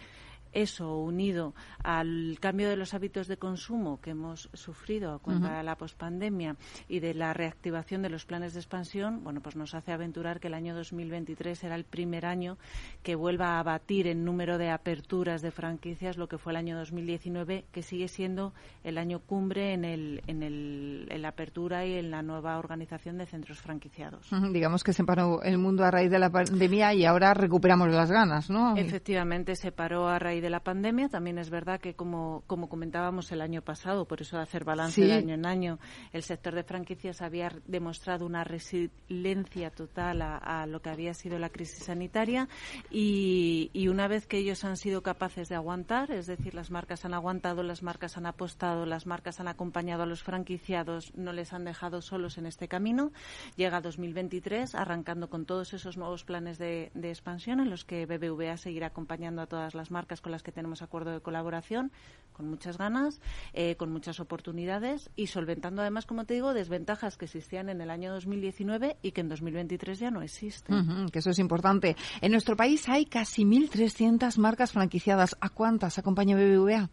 eso 0.52 0.98
unido 0.98 1.54
al 1.82 2.36
cambio 2.40 2.68
de 2.68 2.76
los 2.76 2.94
hábitos 2.94 3.28
de 3.28 3.36
consumo 3.36 4.00
que 4.00 4.10
hemos 4.10 4.48
sufrido 4.52 5.14
a 5.14 5.18
cuenta 5.18 5.56
de 5.56 5.62
la 5.62 5.76
pospandemia 5.76 6.56
y 6.88 7.00
de 7.00 7.14
la 7.14 7.32
reactivación 7.32 8.02
de 8.02 8.10
los 8.10 8.24
planes 8.24 8.54
de 8.54 8.60
expansión, 8.60 9.24
bueno, 9.24 9.40
pues 9.40 9.56
nos 9.56 9.74
hace 9.74 9.92
aventurar 9.92 10.40
que 10.40 10.48
el 10.48 10.54
año 10.54 10.74
2023 10.74 11.58
será 11.58 11.74
el 11.74 11.84
primer 11.84 12.26
año 12.26 12.58
que 13.02 13.14
vuelva 13.14 13.58
a 13.58 13.62
batir 13.62 14.06
en 14.06 14.24
número 14.24 14.58
de 14.58 14.70
aperturas 14.70 15.42
de 15.42 15.50
franquicias 15.50 16.16
lo 16.16 16.28
que 16.28 16.38
fue 16.38 16.52
el 16.52 16.56
año 16.56 16.76
2019, 16.76 17.64
que 17.72 17.82
sigue 17.82 18.08
siendo 18.08 18.52
el 18.84 18.98
año 18.98 19.20
cumbre 19.20 19.72
en, 19.72 19.84
el, 19.84 20.22
en, 20.26 20.42
el, 20.42 21.06
en 21.10 21.22
la 21.22 21.28
apertura 21.28 21.86
y 21.86 21.94
en 21.94 22.10
la 22.10 22.22
nueva 22.22 22.58
organización 22.58 23.18
de 23.18 23.26
centros 23.26 23.60
franquiciados. 23.60 24.28
Digamos 24.52 24.84
que 24.84 24.92
se 24.92 25.04
paró 25.04 25.42
el 25.42 25.58
mundo 25.58 25.84
a 25.84 25.90
raíz 25.90 26.10
de 26.10 26.18
la 26.18 26.30
pandemia 26.30 26.94
y 26.94 27.04
ahora 27.04 27.34
recuperamos 27.34 27.88
las 27.90 28.10
ganas, 28.10 28.50
¿no? 28.50 28.76
Efectivamente, 28.76 29.56
se 29.56 29.72
paró 29.72 30.08
a 30.08 30.18
raíz 30.18 30.41
de 30.42 30.50
la 30.50 30.60
pandemia. 30.60 31.08
También 31.08 31.38
es 31.38 31.48
verdad 31.48 31.80
que, 31.80 31.94
como, 31.94 32.42
como 32.46 32.68
comentábamos 32.68 33.32
el 33.32 33.40
año 33.40 33.62
pasado, 33.62 34.04
por 34.04 34.20
eso 34.20 34.36
de 34.36 34.42
hacer 34.42 34.64
balance 34.64 35.00
Sí. 35.00 35.06
de 35.06 35.14
año 35.14 35.34
en 35.34 35.46
año, 35.46 35.78
el 36.12 36.22
sector 36.22 36.54
de 36.54 36.62
franquicias 36.64 37.22
había 37.22 37.50
demostrado 37.66 38.26
una 38.26 38.44
resiliencia 38.44 39.70
total 39.70 40.20
a, 40.22 40.36
a 40.36 40.66
lo 40.66 40.82
que 40.82 40.90
había 40.90 41.14
sido 41.14 41.38
la 41.38 41.48
crisis 41.48 41.84
sanitaria 41.84 42.48
y, 42.90 43.70
y 43.72 43.88
una 43.88 44.08
vez 44.08 44.26
que 44.26 44.38
ellos 44.38 44.64
han 44.64 44.76
sido 44.76 45.02
capaces 45.02 45.48
de 45.48 45.54
aguantar, 45.54 46.10
es 46.10 46.26
decir, 46.26 46.54
las 46.54 46.70
marcas 46.70 47.04
han 47.04 47.14
aguantado, 47.14 47.62
las 47.62 47.82
marcas 47.82 48.16
han 48.16 48.26
apostado, 48.26 48.84
las 48.86 49.06
marcas 49.06 49.40
han 49.40 49.48
acompañado 49.48 50.02
a 50.02 50.06
los 50.06 50.22
franquiciados, 50.22 51.14
no 51.16 51.32
les 51.32 51.52
han 51.52 51.64
dejado 51.64 52.02
solos 52.02 52.38
en 52.38 52.46
este 52.46 52.68
camino, 52.68 53.12
llega 53.56 53.80
2023 53.80 54.74
arrancando 54.74 55.30
con 55.30 55.46
todos 55.46 55.72
esos 55.72 55.96
nuevos 55.96 56.24
planes 56.24 56.58
de, 56.58 56.90
de 56.94 57.08
expansión 57.10 57.60
en 57.60 57.70
los 57.70 57.84
que 57.84 58.06
BBVA 58.06 58.56
seguirá 58.56 58.88
acompañando 58.88 59.42
a 59.42 59.46
todas 59.46 59.74
las 59.74 59.90
marcas 59.90 60.20
con 60.20 60.31
las 60.32 60.42
que 60.42 60.50
tenemos 60.50 60.82
acuerdo 60.82 61.12
de 61.12 61.20
colaboración, 61.20 61.92
con 62.32 62.48
muchas 62.48 62.78
ganas, 62.78 63.20
eh, 63.52 63.76
con 63.76 63.92
muchas 63.92 64.18
oportunidades 64.18 65.10
y 65.14 65.28
solventando 65.28 65.82
además, 65.82 66.06
como 66.06 66.24
te 66.24 66.34
digo, 66.34 66.54
desventajas 66.54 67.16
que 67.16 67.26
existían 67.26 67.68
en 67.68 67.80
el 67.80 67.90
año 67.90 68.12
2019 68.12 68.96
y 69.02 69.12
que 69.12 69.20
en 69.20 69.28
2023 69.28 69.98
ya 69.98 70.10
no 70.10 70.22
existen. 70.22 71.10
Que 71.10 71.20
eso 71.20 71.30
es 71.30 71.38
importante. 71.38 71.96
En 72.20 72.32
nuestro 72.32 72.56
país 72.56 72.88
hay 72.88 73.04
casi 73.04 73.44
1.300 73.44 74.36
marcas 74.38 74.72
franquiciadas. 74.72 75.36
¿A 75.40 75.48
cuántas 75.50 75.98
acompaña 75.98 76.36
BBVA? 76.36 76.90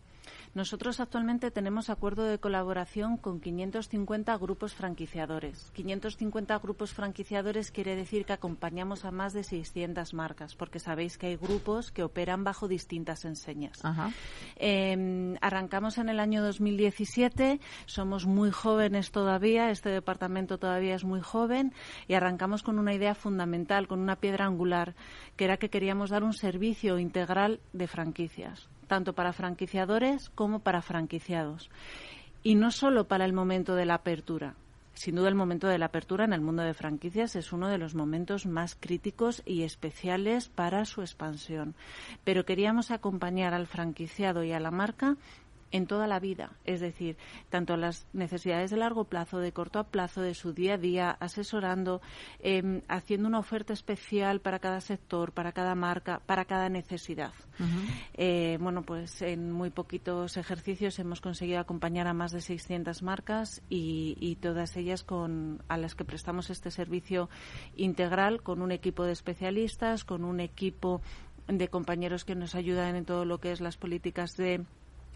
Nosotros 0.53 0.99
actualmente 0.99 1.51
tenemos 1.51 1.89
acuerdo 1.89 2.23
de 2.23 2.39
colaboración 2.39 3.17
con 3.17 3.39
550 3.39 4.35
grupos 4.37 4.73
franquiciadores. 4.73 5.71
550 5.73 6.57
grupos 6.59 6.93
franquiciadores 6.93 7.71
quiere 7.71 7.95
decir 7.95 8.25
que 8.25 8.33
acompañamos 8.33 9.05
a 9.05 9.11
más 9.11 9.33
de 9.33 9.43
600 9.43 10.13
marcas, 10.13 10.55
porque 10.55 10.79
sabéis 10.79 11.17
que 11.17 11.27
hay 11.27 11.35
grupos 11.35 11.91
que 11.91 12.03
operan 12.03 12.43
bajo 12.43 12.67
distintas 12.67 13.25
enseñas. 13.25 13.83
Ajá. 13.85 14.11
Eh, 14.55 15.37
arrancamos 15.41 15.97
en 15.97 16.09
el 16.09 16.19
año 16.19 16.43
2017, 16.43 17.59
somos 17.85 18.25
muy 18.25 18.51
jóvenes 18.51 19.11
todavía, 19.11 19.69
este 19.69 19.89
departamento 19.89 20.57
todavía 20.57 20.95
es 20.95 21.03
muy 21.03 21.21
joven 21.21 21.73
y 22.07 22.13
arrancamos 22.13 22.63
con 22.63 22.79
una 22.79 22.93
idea 22.93 23.15
fundamental, 23.15 23.87
con 23.87 23.99
una 23.99 24.15
piedra 24.15 24.45
angular, 24.45 24.95
que 25.35 25.45
era 25.45 25.57
que 25.57 25.69
queríamos 25.69 26.09
dar 26.09 26.23
un 26.23 26.33
servicio 26.33 26.99
integral 26.99 27.59
de 27.73 27.87
franquicias, 27.87 28.69
tanto 28.89 29.13
para 29.13 29.31
franquiciadores 29.31 30.29
como 30.31 30.59
para 30.59 30.81
franquiciados. 30.81 31.69
Y 32.43 32.55
no 32.55 32.71
solo 32.71 33.07
para 33.07 33.23
el 33.23 33.31
momento 33.31 33.75
de 33.75 33.85
la 33.85 33.93
apertura, 33.93 34.55
sin 34.99 35.15
duda 35.15 35.29
el 35.29 35.35
momento 35.35 35.67
de 35.67 35.77
la 35.77 35.85
apertura 35.85 36.25
en 36.25 36.33
el 36.33 36.41
mundo 36.41 36.61
de 36.61 36.73
franquicias 36.73 37.37
es 37.37 37.53
uno 37.53 37.69
de 37.69 37.77
los 37.77 37.95
momentos 37.95 38.45
más 38.45 38.75
críticos 38.77 39.41
y 39.45 39.63
especiales 39.63 40.49
para 40.49 40.83
su 40.83 40.99
expansión. 40.99 41.73
Pero 42.25 42.43
queríamos 42.43 42.91
acompañar 42.91 43.53
al 43.53 43.65
franquiciado 43.65 44.43
y 44.43 44.51
a 44.51 44.59
la 44.59 44.71
marca 44.71 45.15
en 45.71 45.87
toda 45.87 46.07
la 46.07 46.19
vida, 46.19 46.51
es 46.65 46.79
decir, 46.79 47.17
tanto 47.49 47.77
las 47.77 48.07
necesidades 48.13 48.71
de 48.71 48.77
largo 48.77 49.05
plazo, 49.05 49.39
de 49.39 49.51
corto 49.51 49.79
a 49.79 49.85
plazo, 49.85 50.21
de 50.21 50.33
su 50.33 50.53
día 50.53 50.75
a 50.75 50.77
día, 50.77 51.11
asesorando, 51.19 52.01
eh, 52.39 52.81
haciendo 52.87 53.27
una 53.27 53.39
oferta 53.39 53.73
especial 53.73 54.41
para 54.41 54.59
cada 54.59 54.81
sector, 54.81 55.31
para 55.31 55.51
cada 55.51 55.75
marca, 55.75 56.21
para 56.25 56.45
cada 56.45 56.69
necesidad. 56.69 57.33
Eh, 58.13 58.57
bueno, 58.61 58.83
pues 58.83 59.21
en 59.21 59.51
muy 59.51 59.69
poquitos 59.69 60.37
ejercicios 60.37 60.97
hemos 60.99 61.19
conseguido 61.19 61.59
acompañar 61.59 62.07
a 62.07 62.13
más 62.13 62.31
de 62.31 62.41
600 62.41 63.03
marcas 63.03 63.61
y, 63.69 64.15
y 64.19 64.35
todas 64.37 64.77
ellas 64.77 65.03
con 65.03 65.61
a 65.67 65.77
las 65.77 65.93
que 65.93 66.05
prestamos 66.05 66.49
este 66.49 66.71
servicio 66.71 67.29
integral 67.75 68.41
con 68.41 68.61
un 68.61 68.71
equipo 68.71 69.03
de 69.03 69.11
especialistas, 69.11 70.05
con 70.05 70.23
un 70.23 70.39
equipo 70.39 71.01
de 71.47 71.67
compañeros 71.67 72.25
que 72.25 72.35
nos 72.35 72.55
ayudan 72.55 72.95
en 72.95 73.05
todo 73.05 73.25
lo 73.25 73.39
que 73.39 73.51
es 73.51 73.59
las 73.59 73.77
políticas 73.77 74.37
de 74.37 74.63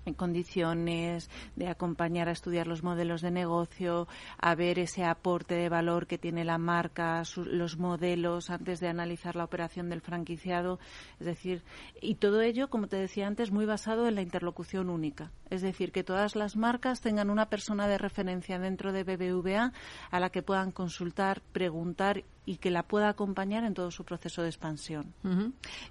en 0.06 0.14
condiciones 0.14 1.30
de 1.56 1.68
acompañar 1.68 2.30
a 2.30 2.32
estudiar 2.34 2.68
los 2.68 2.84
modelos 2.84 3.22
de 3.22 3.32
negocio, 3.32 4.08
a 4.38 4.56
ver 4.56 4.80
ese 4.80 5.04
aporte 5.04 5.56
de 5.56 5.70
valor 5.70 6.08
que 6.08 6.18
tiene 6.18 6.44
la 6.44 6.58
marca, 6.58 7.24
su- 7.26 7.46
los 7.46 7.78
modelos 7.78 8.50
antes 8.50 8.80
de 8.80 8.88
analizar 8.90 9.36
la 9.36 9.44
operación 9.46 9.90
del 9.90 10.02
franquiciado. 10.02 10.80
Es 11.20 11.26
decir, 11.26 11.64
y 12.02 12.16
todo 12.16 12.42
ello, 12.42 12.70
como 12.70 12.88
te 12.88 12.98
decía 12.98 13.28
antes, 13.28 13.52
muy 13.52 13.66
basado 13.66 14.08
en 14.08 14.16
la 14.16 14.22
interlocución 14.22 14.90
única. 14.90 15.32
Es 15.50 15.62
decir, 15.62 15.92
que 15.92 16.04
todas 16.04 16.36
las 16.36 16.56
marcas 16.56 17.02
tengan 17.02 17.30
una 17.30 17.48
persona 17.50 17.88
de 17.88 17.98
referencia 17.98 18.58
dentro 18.60 18.92
de 18.92 19.04
BBVA 19.04 19.72
a 20.12 20.20
la 20.20 20.30
que 20.30 20.42
puedan 20.42 20.72
consultar, 20.72 21.42
preguntar 21.52 22.24
y 22.46 22.58
que 22.58 22.72
la 22.72 22.84
pueda 22.84 23.10
acompañar 23.10 23.64
en 23.64 23.74
todo 23.74 23.92
su 23.92 24.04
proceso 24.04 24.42
de 24.42 24.50
expansión. 24.50 25.14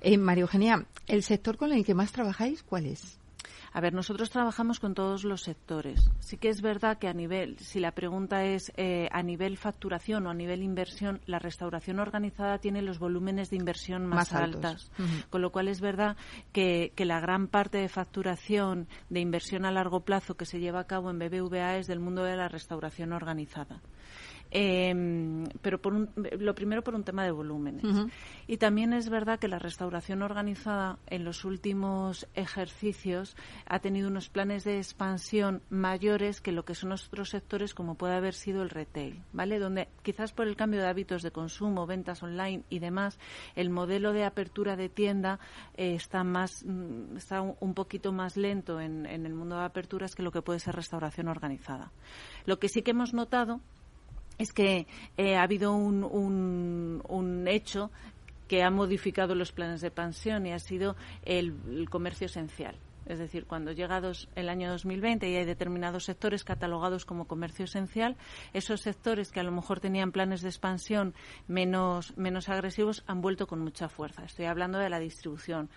Eh, 0.01 0.19
María 0.19 0.43
Eugenia, 0.43 0.85
¿el 1.07 1.23
sector 1.23 1.57
con 1.57 1.73
el 1.73 1.85
que 1.85 1.95
más 1.95 2.13
trabajáis 2.13 2.63
cuál 2.63 2.87
es? 2.87 3.19
A 3.75 3.81
ver, 3.81 3.95
nosotros 3.95 4.31
trabajamos 4.31 4.81
con 4.81 4.95
todos 4.95 5.25
los 5.25 5.43
sectores. 5.43 6.11
Sí 6.21 6.37
que 6.37 6.49
es 6.51 6.61
verdad 6.61 6.99
que 6.99 7.09
a 7.09 7.15
nivel, 7.15 7.59
si 7.59 7.81
la 7.81 7.93
pregunta 7.93 8.45
es 8.45 8.71
eh, 8.77 9.09
a 9.13 9.23
nivel 9.23 9.57
facturación 9.57 10.27
o 10.27 10.31
a 10.31 10.35
nivel 10.35 10.63
inversión, 10.63 11.21
la 11.27 11.39
restauración 11.39 11.99
organizada 11.99 12.59
tiene 12.59 12.83
los 12.83 12.99
volúmenes 12.99 13.51
de 13.51 13.57
inversión 13.57 14.07
más, 14.07 14.31
Más 14.31 14.33
altos. 14.35 14.65
altas. 14.65 14.91
Con 15.31 15.41
lo 15.41 15.51
cual 15.51 15.69
es 15.69 15.81
verdad 15.81 16.17
que, 16.53 16.93
que 16.95 17.05
la 17.07 17.21
gran 17.21 17.49
parte 17.49 17.79
de 17.79 17.89
facturación 17.89 18.89
de 19.09 19.21
inversión 19.21 19.65
a 19.65 19.71
largo 19.71 20.01
plazo 20.01 20.37
que 20.37 20.45
se 20.45 20.61
lleva 20.61 20.81
a 20.81 20.87
cabo 20.87 21.11
en 21.11 21.19
BBVA 21.19 21.77
es 21.79 21.87
del 21.87 22.01
mundo 22.01 22.25
de 22.25 22.37
la 22.37 22.49
restauración 22.49 23.13
organizada. 23.13 23.81
Em, 24.55 25.47
pero 25.63 25.81
por 25.81 26.11
lo 26.15 26.55
primero 26.55 26.85
por 26.85 26.95
un 26.95 27.05
tema 27.05 27.25
de 27.25 27.31
volúmenes. 27.31 27.85
Y 28.47 28.59
también 28.59 28.93
es 28.93 29.09
verdad 29.09 29.39
que 29.39 29.49
la 29.49 29.59
restauración 29.59 30.21
organizada 30.21 30.99
en 31.07 31.25
los 31.25 31.47
últimos 31.47 32.29
ejercicios 32.35 33.35
ha 33.65 33.79
tenido 33.79 34.09
unos 34.09 34.29
planes 34.29 34.65
de 34.65 34.77
expansión 34.77 35.63
mayores 35.71 36.43
que 36.43 36.53
lo 36.53 36.67
que 36.67 36.75
son 36.75 36.93
otros 36.93 37.31
sectores 37.31 37.73
como 37.73 37.95
puede 37.95 38.15
haber 38.15 38.35
sido 38.35 38.63
el 38.63 38.69
retail, 38.69 39.23
¿vale? 39.33 39.59
Donde 39.59 39.89
quizás 40.03 40.33
por 40.33 40.47
el 40.47 40.55
cambio 40.55 40.83
de 40.83 40.89
hábitos 40.89 41.23
de 41.23 41.31
consumo, 41.31 41.87
ventas 41.87 42.23
online 42.23 42.63
y 42.69 42.79
demás, 42.79 43.19
el 43.57 43.71
modelo 43.71 44.13
de 44.13 44.25
apertura 44.25 44.77
de 44.77 44.91
tienda 44.91 45.41
eh, 45.79 45.95
está 45.95 46.25
más 46.25 46.63
mm, 46.63 47.17
está 47.17 47.41
un 47.41 47.73
poquito 47.73 48.13
más 48.13 48.37
lento 48.37 48.81
en, 48.81 49.07
en 49.07 49.25
el 49.25 49.33
mundo 49.33 49.57
de 49.57 49.65
aperturas 49.65 50.15
que 50.15 50.23
lo 50.23 50.31
que 50.31 50.43
puede 50.43 50.59
ser 50.59 50.75
restauración 50.75 51.29
organizada. 51.29 51.91
Lo 52.45 52.59
que 52.59 52.69
sí 52.69 52.83
que 52.83 52.91
hemos 52.91 53.15
notado 53.15 53.63
es 54.39 54.53
que 54.53 54.87
eh, 55.17 55.37
ha 55.37 55.43
habido 55.43 55.73
un, 55.73 57.45
hecho 57.49 57.91
que 58.49 58.63
ha 58.63 58.71
modificado 58.71 59.35
los 59.35 59.53
planes 59.53 59.81
de 59.81 59.91
pensión 59.91 60.47
y 60.47 60.53
ha 60.53 60.59
sido 60.59 60.97
el, 61.25 61.89
comercio 61.91 62.27
esencial. 62.27 62.77
Es 63.07 63.19
decir, 63.19 63.47
cuando 63.47 63.73
llega 63.73 64.01
el 64.37 64.49
año 64.49 64.71
2020 64.71 65.29
y 65.29 65.37
hay 65.37 65.45
determinados 65.45 66.05
sectores 66.05 66.45
catalogados 66.45 67.05
como 67.05 67.27
comercio 67.27 67.65
esencial, 67.65 68.17
esos 68.53 68.81
sectores 68.81 69.33
que 69.33 69.41
a 69.41 69.43
lo 69.43 69.51
mejor 69.51 69.81
tenían 69.81 70.13
planes 70.13 70.41
de 70.41 70.49
expansión 70.49 71.13
menos, 71.49 72.17
menos 72.17 72.49
agresivos 72.49 73.03
han 73.09 73.21
vuelto 73.21 73.49
con 73.49 73.59
mucha 73.59 73.89
fuerza. 73.89 74.25
Estoy 74.25 74.45
hablando 74.45 74.79
de 74.79 74.89
la 74.89 75.01
distribución, 75.01 75.69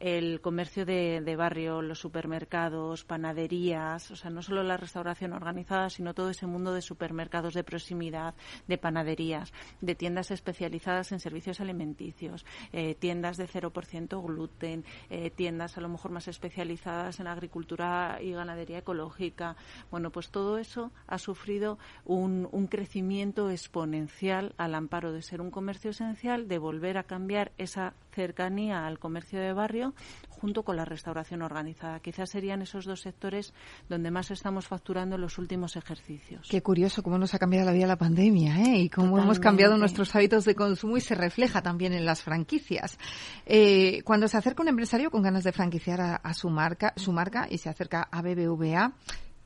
el 0.00 0.40
comercio 0.40 0.86
de, 0.86 1.36
barrio, 1.36 1.82
los 1.82 1.98
supermercados, 1.98 3.04
panaderías, 3.04 4.10
o 4.10 4.16
sea, 4.16 4.30
no 4.30 4.42
solo 4.42 4.62
la 4.62 4.78
restauración 4.78 5.34
organizada, 5.34 5.90
sino 5.90 6.14
todo 6.14 6.30
ese 6.30 6.46
mundo 6.46 6.72
de 6.72 6.80
supermercados 6.80 7.52
de 7.52 7.64
proximidad, 7.64 8.34
de 8.66 8.78
panaderías, 8.78 9.52
de 9.82 9.94
tiendas 9.94 10.30
especializadas 10.30 11.12
en 11.12 11.20
servicios 11.20 11.60
alimenticios, 11.60 12.46
eh, 12.72 12.94
tiendas 12.94 13.36
de 13.36 13.46
0% 13.46 14.22
gluten, 14.22 14.84
eh, 15.10 15.30
tiendas 15.30 15.76
a 15.76 15.82
lo 15.82 15.90
mejor 15.90 16.10
más 16.10 16.28
especializadas 16.28 17.20
en 17.20 17.26
agricultura 17.26 18.18
y 18.22 18.32
ganadería 18.32 18.78
ecológica. 18.78 19.56
Bueno, 19.90 20.10
pues 20.10 20.30
todo 20.30 20.56
eso 20.56 20.92
ha 21.06 21.18
sufrido 21.18 21.78
un, 22.06 22.48
un 22.52 22.66
crecimiento 22.68 23.50
exponencial 23.50 24.54
al 24.56 24.74
amparo 24.74 25.12
de 25.12 25.20
ser 25.20 25.42
un 25.42 25.50
comercio 25.50 25.90
esencial, 25.90 26.48
de 26.48 26.58
volver 26.58 26.96
a 26.96 27.02
cambiar 27.02 27.52
esa 27.58 27.92
cercanía 28.12 28.86
al 28.86 28.98
comercio 28.98 29.38
de 29.38 29.52
barrio 29.52 29.89
junto 30.28 30.62
con 30.62 30.76
la 30.76 30.84
restauración 30.84 31.42
organizada. 31.42 32.00
Quizás 32.00 32.30
serían 32.30 32.62
esos 32.62 32.84
dos 32.84 33.00
sectores 33.00 33.52
donde 33.88 34.10
más 34.10 34.30
estamos 34.30 34.66
facturando 34.66 35.16
en 35.16 35.20
los 35.20 35.38
últimos 35.38 35.76
ejercicios. 35.76 36.48
Qué 36.48 36.62
curioso 36.62 37.02
cómo 37.02 37.18
nos 37.18 37.34
ha 37.34 37.38
cambiado 37.38 37.66
la 37.66 37.72
vida 37.72 37.86
la 37.86 37.96
pandemia 37.96 38.60
¿eh? 38.60 38.78
y 38.78 38.88
cómo 38.88 39.18
hemos 39.18 39.38
cambiado 39.38 39.76
nuestros 39.76 40.14
hábitos 40.14 40.44
de 40.44 40.54
consumo 40.54 40.96
y 40.96 41.00
se 41.00 41.14
refleja 41.14 41.62
también 41.62 41.92
en 41.92 42.04
las 42.04 42.22
franquicias. 42.22 42.98
Eh, 43.46 44.02
cuando 44.04 44.28
se 44.28 44.36
acerca 44.36 44.62
un 44.62 44.68
empresario 44.68 45.10
con 45.10 45.22
ganas 45.22 45.44
de 45.44 45.52
franquiciar 45.52 46.20
a, 46.22 46.34
su 46.34 46.48
marca, 46.48 46.92
su 46.96 47.12
marca 47.12 47.46
y 47.50 47.58
se 47.58 47.68
acerca 47.68 48.08
a 48.10 48.22
BBVA, 48.22 48.94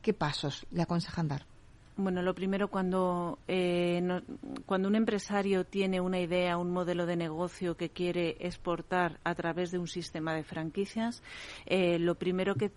¿qué 0.01 0.13
pasos 0.13 0.65
le 0.71 0.81
aconsejan 0.81 1.27
dar? 1.27 1.54
Bueno, 1.97 2.21
lo 2.21 2.35
primero, 2.35 2.67
cuando, 2.67 3.39
eh, 3.47 4.01
cuando 4.65 4.89
un 4.89 4.95
empresario 4.95 5.65
tiene 5.65 6.01
una 6.01 6.19
idea, 6.19 6.57
un 6.57 6.71
modelo 6.71 7.05
de 7.05 7.15
negocio 7.15 7.77
que 7.77 7.89
quiere 7.89 8.35
exportar 8.41 9.19
a 9.23 9.33
través 9.33 9.71
de 9.71 9.77
un 9.77 9.87
sistema 9.87 10.33
de 10.33 10.43
franquicias, 10.43 11.23
eh, 11.65 11.97
lo 11.97 12.15
primero 12.15 12.55
que, 12.55 12.71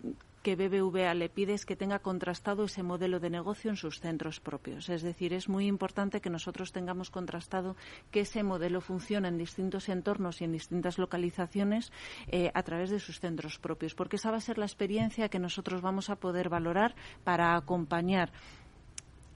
que 0.45 0.55
BBVA 0.55 1.15
le 1.15 1.29
pide 1.29 1.55
es 1.55 1.67
que 1.67 1.75
tenga 1.75 1.99
contrastado 1.99 2.65
ese 2.65 2.85
modelo 2.85 3.19
de 3.19 3.29
negocio 3.29 3.71
en 3.71 3.77
sus 3.77 3.99
centros 3.99 4.39
propios. 4.39 4.89
Es 4.89 5.03
decir, 5.03 5.33
es 5.33 5.49
muy 5.49 5.67
importante 5.67 6.21
que 6.21 6.31
nosotros 6.31 6.71
tengamos 6.71 7.11
contrastado 7.11 7.75
que 8.13 8.21
ese 8.21 8.45
modelo 8.45 8.81
funciona 8.81 9.27
en 9.27 9.37
distintos 9.37 9.89
entornos 9.89 10.41
y 10.41 10.45
en 10.45 10.53
distintas 10.53 10.97
localizaciones 10.97 11.93
eh, 12.29 12.53
a 12.55 12.63
través 12.63 12.91
de 12.91 13.01
sus 13.01 13.19
centros 13.19 13.59
propios, 13.59 13.97
porque 13.97 14.15
esa 14.15 14.31
va 14.31 14.37
a 14.37 14.41
ser 14.41 14.59
la 14.59 14.67
experiencia 14.67 15.29
que 15.29 15.41
nosotros 15.41 15.83
vamos 15.83 16.09
a 16.09 16.17
poder 16.17 16.49
valorar 16.49 16.95
para 17.25 17.57
acompañar 17.57 18.31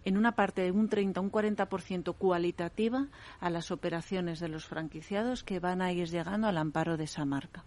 en 0.05 0.17
una 0.17 0.33
parte 0.33 0.63
de 0.63 0.71
un 0.71 0.89
30 0.89 1.21
o 1.21 1.23
un 1.23 1.33
40% 1.33 2.15
cualitativa 2.17 3.07
a 3.41 3.51
las 3.51 3.71
operaciones 3.71 4.41
de 4.41 4.49
los 4.49 4.67
franquiciados 4.67 5.45
que 5.45 5.61
van 5.61 5.83
a 5.83 5.93
ir 5.93 6.09
llegando 6.09 6.47
al 6.49 6.59
amparo 6.59 6.97
de 6.97 7.05
esa 7.05 7.25
marca 7.25 7.65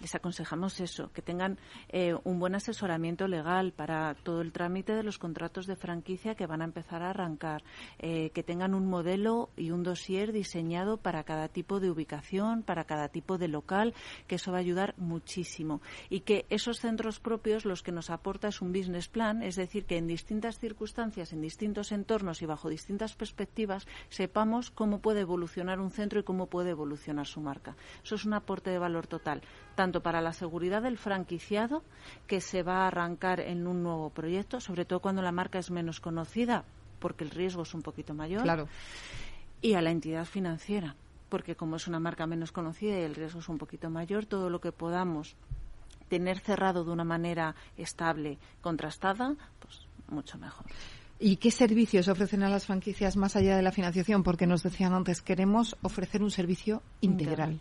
les 0.00 0.14
aconsejamos 0.14 0.80
eso, 0.80 1.10
que 1.12 1.22
tengan 1.22 1.58
eh, 1.88 2.14
un 2.24 2.38
buen 2.38 2.54
asesoramiento 2.54 3.28
legal 3.28 3.72
para 3.72 4.14
todo 4.14 4.40
el 4.40 4.52
trámite 4.52 4.94
de 4.94 5.02
los 5.02 5.18
contratos 5.18 5.66
de 5.66 5.76
franquicia 5.76 6.34
que 6.34 6.46
van 6.46 6.62
a 6.62 6.64
empezar 6.64 7.02
a 7.02 7.10
arrancar, 7.10 7.62
eh, 7.98 8.30
que 8.30 8.42
tengan 8.42 8.74
un 8.74 8.86
modelo 8.86 9.50
y 9.56 9.70
un 9.70 9.82
dossier 9.82 10.32
diseñado 10.32 10.98
para 10.98 11.24
cada 11.24 11.48
tipo 11.48 11.80
de 11.80 11.90
ubicación, 11.90 12.62
para 12.62 12.84
cada 12.84 13.08
tipo 13.08 13.38
de 13.38 13.48
local, 13.48 13.94
que 14.26 14.36
eso 14.36 14.52
va 14.52 14.58
a 14.58 14.60
ayudar 14.60 14.94
muchísimo. 14.98 15.80
Y 16.10 16.20
que 16.20 16.46
esos 16.50 16.80
centros 16.80 17.20
propios 17.20 17.64
los 17.64 17.82
que 17.82 17.92
nos 17.92 18.10
aporta 18.10 18.48
es 18.48 18.60
un 18.60 18.72
business 18.72 19.08
plan, 19.08 19.42
es 19.42 19.56
decir, 19.56 19.86
que 19.86 19.96
en 19.96 20.06
distintas 20.06 20.58
circunstancias, 20.58 21.32
en 21.32 21.40
distintos 21.40 21.92
entornos 21.92 22.42
y 22.42 22.46
bajo 22.46 22.68
distintas 22.68 23.14
perspectivas, 23.14 23.86
sepamos 24.08 24.70
cómo 24.70 25.00
puede 25.00 25.20
evolucionar 25.20 25.80
un 25.80 25.90
centro 25.90 26.20
y 26.20 26.24
cómo 26.24 26.46
puede 26.46 26.70
evolucionar 26.70 27.26
su 27.26 27.40
marca. 27.40 27.76
Eso 28.04 28.14
es 28.14 28.24
un 28.24 28.34
aporte 28.34 28.70
de 28.70 28.78
valor 28.78 29.06
total 29.06 29.42
para 30.02 30.20
la 30.20 30.32
seguridad 30.32 30.82
del 30.82 30.98
franquiciado, 30.98 31.82
que 32.26 32.40
se 32.40 32.62
va 32.62 32.84
a 32.84 32.86
arrancar 32.88 33.40
en 33.40 33.66
un 33.66 33.82
nuevo 33.82 34.10
proyecto, 34.10 34.60
sobre 34.60 34.84
todo 34.84 35.00
cuando 35.00 35.22
la 35.22 35.32
marca 35.32 35.58
es 35.58 35.70
menos 35.70 36.00
conocida, 36.00 36.64
porque 36.98 37.24
el 37.24 37.30
riesgo 37.30 37.62
es 37.62 37.74
un 37.74 37.82
poquito 37.82 38.14
mayor, 38.14 38.42
claro. 38.42 38.68
y 39.62 39.74
a 39.74 39.82
la 39.82 39.90
entidad 39.90 40.24
financiera, 40.24 40.96
porque 41.28 41.56
como 41.56 41.76
es 41.76 41.86
una 41.86 42.00
marca 42.00 42.26
menos 42.26 42.52
conocida 42.52 42.98
y 42.98 43.02
el 43.02 43.14
riesgo 43.14 43.40
es 43.40 43.48
un 43.48 43.58
poquito 43.58 43.90
mayor, 43.90 44.26
todo 44.26 44.50
lo 44.50 44.60
que 44.60 44.72
podamos 44.72 45.36
tener 46.08 46.38
cerrado 46.38 46.84
de 46.84 46.90
una 46.90 47.04
manera 47.04 47.54
estable, 47.76 48.38
contrastada, 48.60 49.34
pues 49.58 49.86
mucho 50.08 50.38
mejor. 50.38 50.66
¿Y 51.18 51.36
qué 51.36 51.50
servicios 51.50 52.08
ofrecen 52.08 52.42
a 52.42 52.50
las 52.50 52.66
franquicias 52.66 53.16
más 53.16 53.36
allá 53.36 53.56
de 53.56 53.62
la 53.62 53.72
financiación? 53.72 54.22
Porque 54.22 54.46
nos 54.46 54.62
decían 54.62 54.92
antes, 54.92 55.22
queremos 55.22 55.76
ofrecer 55.82 56.22
un 56.22 56.30
servicio 56.30 56.82
integral. 57.00 57.58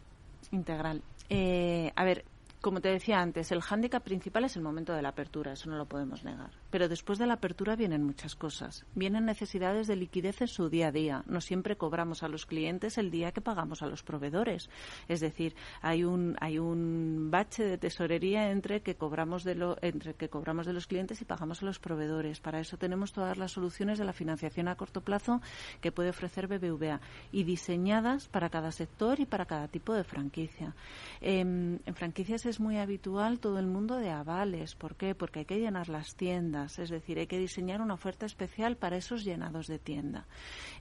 Integral. 0.51 1.01
Eh, 1.29 1.91
a 1.95 2.03
ver, 2.03 2.25
como 2.65 2.81
te 2.81 2.89
decía 2.89 3.21
antes, 3.21 3.51
el 3.51 3.61
hándicap 3.61 4.03
principal 4.03 4.45
es 4.45 4.55
el 4.55 4.63
momento 4.63 4.91
de 4.91 5.03
la 5.03 5.09
apertura, 5.09 5.53
eso 5.53 5.69
no 5.69 5.77
lo 5.77 5.85
podemos 5.85 6.23
negar. 6.23 6.49
Pero 6.71 6.89
después 6.89 7.19
de 7.19 7.27
la 7.27 7.35
apertura 7.35 7.75
vienen 7.75 8.01
muchas 8.01 8.33
cosas. 8.33 8.87
Vienen 8.95 9.25
necesidades 9.25 9.85
de 9.85 9.95
liquidez 9.95 10.41
en 10.41 10.47
su 10.47 10.67
día 10.67 10.87
a 10.87 10.91
día. 10.91 11.23
No 11.27 11.41
siempre 11.41 11.77
cobramos 11.77 12.23
a 12.23 12.27
los 12.27 12.47
clientes 12.47 12.97
el 12.97 13.11
día 13.11 13.31
que 13.33 13.39
pagamos 13.39 13.83
a 13.83 13.85
los 13.85 14.01
proveedores. 14.01 14.71
Es 15.07 15.19
decir, 15.19 15.55
hay 15.83 16.05
un, 16.05 16.37
hay 16.41 16.57
un 16.57 17.29
bache 17.29 17.63
de 17.63 17.77
tesorería 17.77 18.49
entre 18.49 18.81
que 18.81 18.95
cobramos 18.95 19.43
de 19.43 19.53
lo, 19.53 19.77
entre 19.83 20.15
que 20.15 20.29
cobramos 20.29 20.65
de 20.65 20.73
los 20.73 20.87
clientes 20.87 21.21
y 21.21 21.25
pagamos 21.25 21.61
a 21.61 21.67
los 21.67 21.77
proveedores. 21.77 22.39
Para 22.39 22.59
eso 22.59 22.77
tenemos 22.77 23.13
todas 23.13 23.37
las 23.37 23.51
soluciones 23.51 23.99
de 23.99 24.05
la 24.05 24.13
financiación 24.13 24.69
a 24.69 24.75
corto 24.75 25.01
plazo 25.01 25.39
que 25.81 25.91
puede 25.91 26.09
ofrecer 26.09 26.47
BBVA 26.47 26.99
y 27.31 27.43
diseñadas 27.43 28.27
para 28.27 28.49
cada 28.49 28.71
sector 28.71 29.19
y 29.19 29.27
para 29.27 29.45
cada 29.45 29.67
tipo 29.67 29.93
de 29.93 30.03
franquicia. 30.03 30.73
Em, 31.21 31.77
en 31.85 31.93
franquicias 31.93 32.47
es 32.47 32.54
muy 32.59 32.77
habitual 32.77 33.39
todo 33.39 33.59
el 33.59 33.67
mundo 33.67 33.97
de 33.97 34.09
avales. 34.09 34.75
¿Por 34.75 34.95
qué? 34.95 35.15
Porque 35.15 35.39
hay 35.39 35.45
que 35.45 35.59
llenar 35.59 35.89
las 35.89 36.15
tiendas, 36.15 36.79
es 36.79 36.89
decir, 36.89 37.19
hay 37.19 37.27
que 37.27 37.39
diseñar 37.39 37.81
una 37.81 37.93
oferta 37.93 38.25
especial 38.25 38.77
para 38.77 38.97
esos 38.97 39.23
llenados 39.23 39.67
de 39.67 39.79
tienda. 39.79 40.27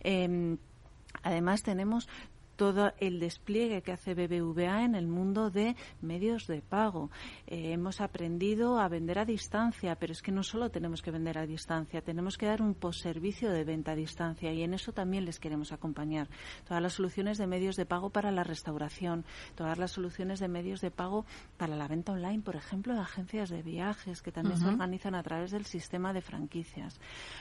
Em, 0.00 0.58
además, 1.22 1.62
tenemos 1.62 2.08
todo 2.56 2.92
el 2.98 3.20
despliegue 3.20 3.82
que 3.82 3.92
hace 3.92 4.14
BBVA 4.14 4.84
en 4.84 4.94
el 4.94 5.06
mundo 5.06 5.50
de 5.50 5.76
medios 6.00 6.46
de 6.46 6.62
pago. 6.62 7.10
Eh, 7.46 7.72
hemos 7.72 8.00
aprendido 8.00 8.78
a 8.78 8.88
vender 8.88 9.18
a 9.18 9.24
distancia, 9.24 9.96
pero 9.96 10.12
es 10.12 10.22
que 10.22 10.32
no 10.32 10.42
solo 10.42 10.70
tenemos 10.70 11.02
que 11.02 11.10
vender 11.10 11.38
a 11.38 11.46
distancia, 11.46 12.00
tenemos 12.00 12.38
que 12.38 12.46
dar 12.46 12.62
un 12.62 12.74
postservicio 12.74 13.50
de 13.50 13.64
venta 13.64 13.92
a 13.92 13.96
distancia 13.96 14.52
y 14.52 14.62
en 14.62 14.74
eso 14.74 14.92
también 14.92 15.24
les 15.24 15.38
queremos 15.38 15.72
acompañar. 15.72 16.28
Todas 16.66 16.82
las 16.82 16.94
soluciones 16.94 17.38
de 17.38 17.46
medios 17.46 17.76
de 17.76 17.86
pago 17.86 18.10
para 18.10 18.30
la 18.30 18.44
restauración, 18.44 19.24
todas 19.54 19.78
las 19.78 19.92
soluciones 19.92 20.38
de 20.40 20.48
medios 20.48 20.80
de 20.80 20.90
pago 20.90 21.24
para 21.56 21.76
la 21.76 21.88
venta 21.88 22.12
online, 22.12 22.42
por 22.42 22.56
ejemplo, 22.56 22.94
de 22.94 23.00
agencias 23.00 23.50
de 23.50 23.62
viajes 23.62 24.22
que 24.22 24.32
también 24.32 24.58
se 24.58 24.66
organizan 24.66 25.14
a 25.14 25.22
través 25.22 25.50
del 25.50 25.64
sistema 25.64 26.12
de 26.12 26.20
franquicias. 26.20 27.00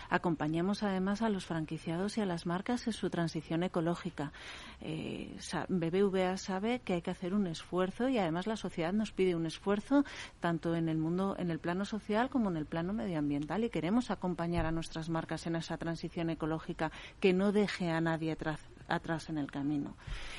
Acompañamos 0.09 0.83
además 0.83 1.21
a 1.21 1.29
los 1.29 1.45
franquiciados 1.45 2.17
y 2.17 2.21
a 2.21 2.25
las 2.25 2.45
marcas 2.45 2.87
en 2.87 2.93
su 2.93 3.09
transición 3.09 3.63
ecológica. 3.63 4.31
Eh, 4.81 5.02
BBVA 5.69 6.37
sabe 6.37 6.79
que 6.79 6.93
hay 6.93 7.01
que 7.01 7.11
hacer 7.11 7.33
un 7.33 7.47
esfuerzo 7.47 8.09
y 8.09 8.17
además 8.17 8.47
la 8.47 8.57
sociedad 8.57 8.93
nos 8.93 9.11
pide 9.11 9.35
un 9.35 9.45
esfuerzo 9.45 10.05
tanto 10.39 10.75
en 10.75 10.89
el 10.89 10.97
mundo, 10.97 11.35
en 11.37 11.51
el 11.51 11.59
plano 11.59 11.85
social 11.85 12.29
como 12.29 12.49
en 12.49 12.57
el 12.57 12.65
plano 12.65 12.93
medioambiental. 12.93 13.63
Y 13.63 13.69
queremos 13.69 14.11
acompañar 14.11 14.65
a 14.65 14.71
nuestras 14.71 15.09
marcas 15.09 15.45
en 15.47 15.55
esa 15.55 15.77
transición 15.77 16.29
ecológica 16.29 16.91
que 17.19 17.33
no 17.33 17.51
deje 17.51 17.89
a 17.89 18.01
nadie 18.01 18.31
atrás 18.31 18.72
atrás 18.95 19.29
en 19.29 19.37
el 19.37 19.51
camino. 19.51 19.95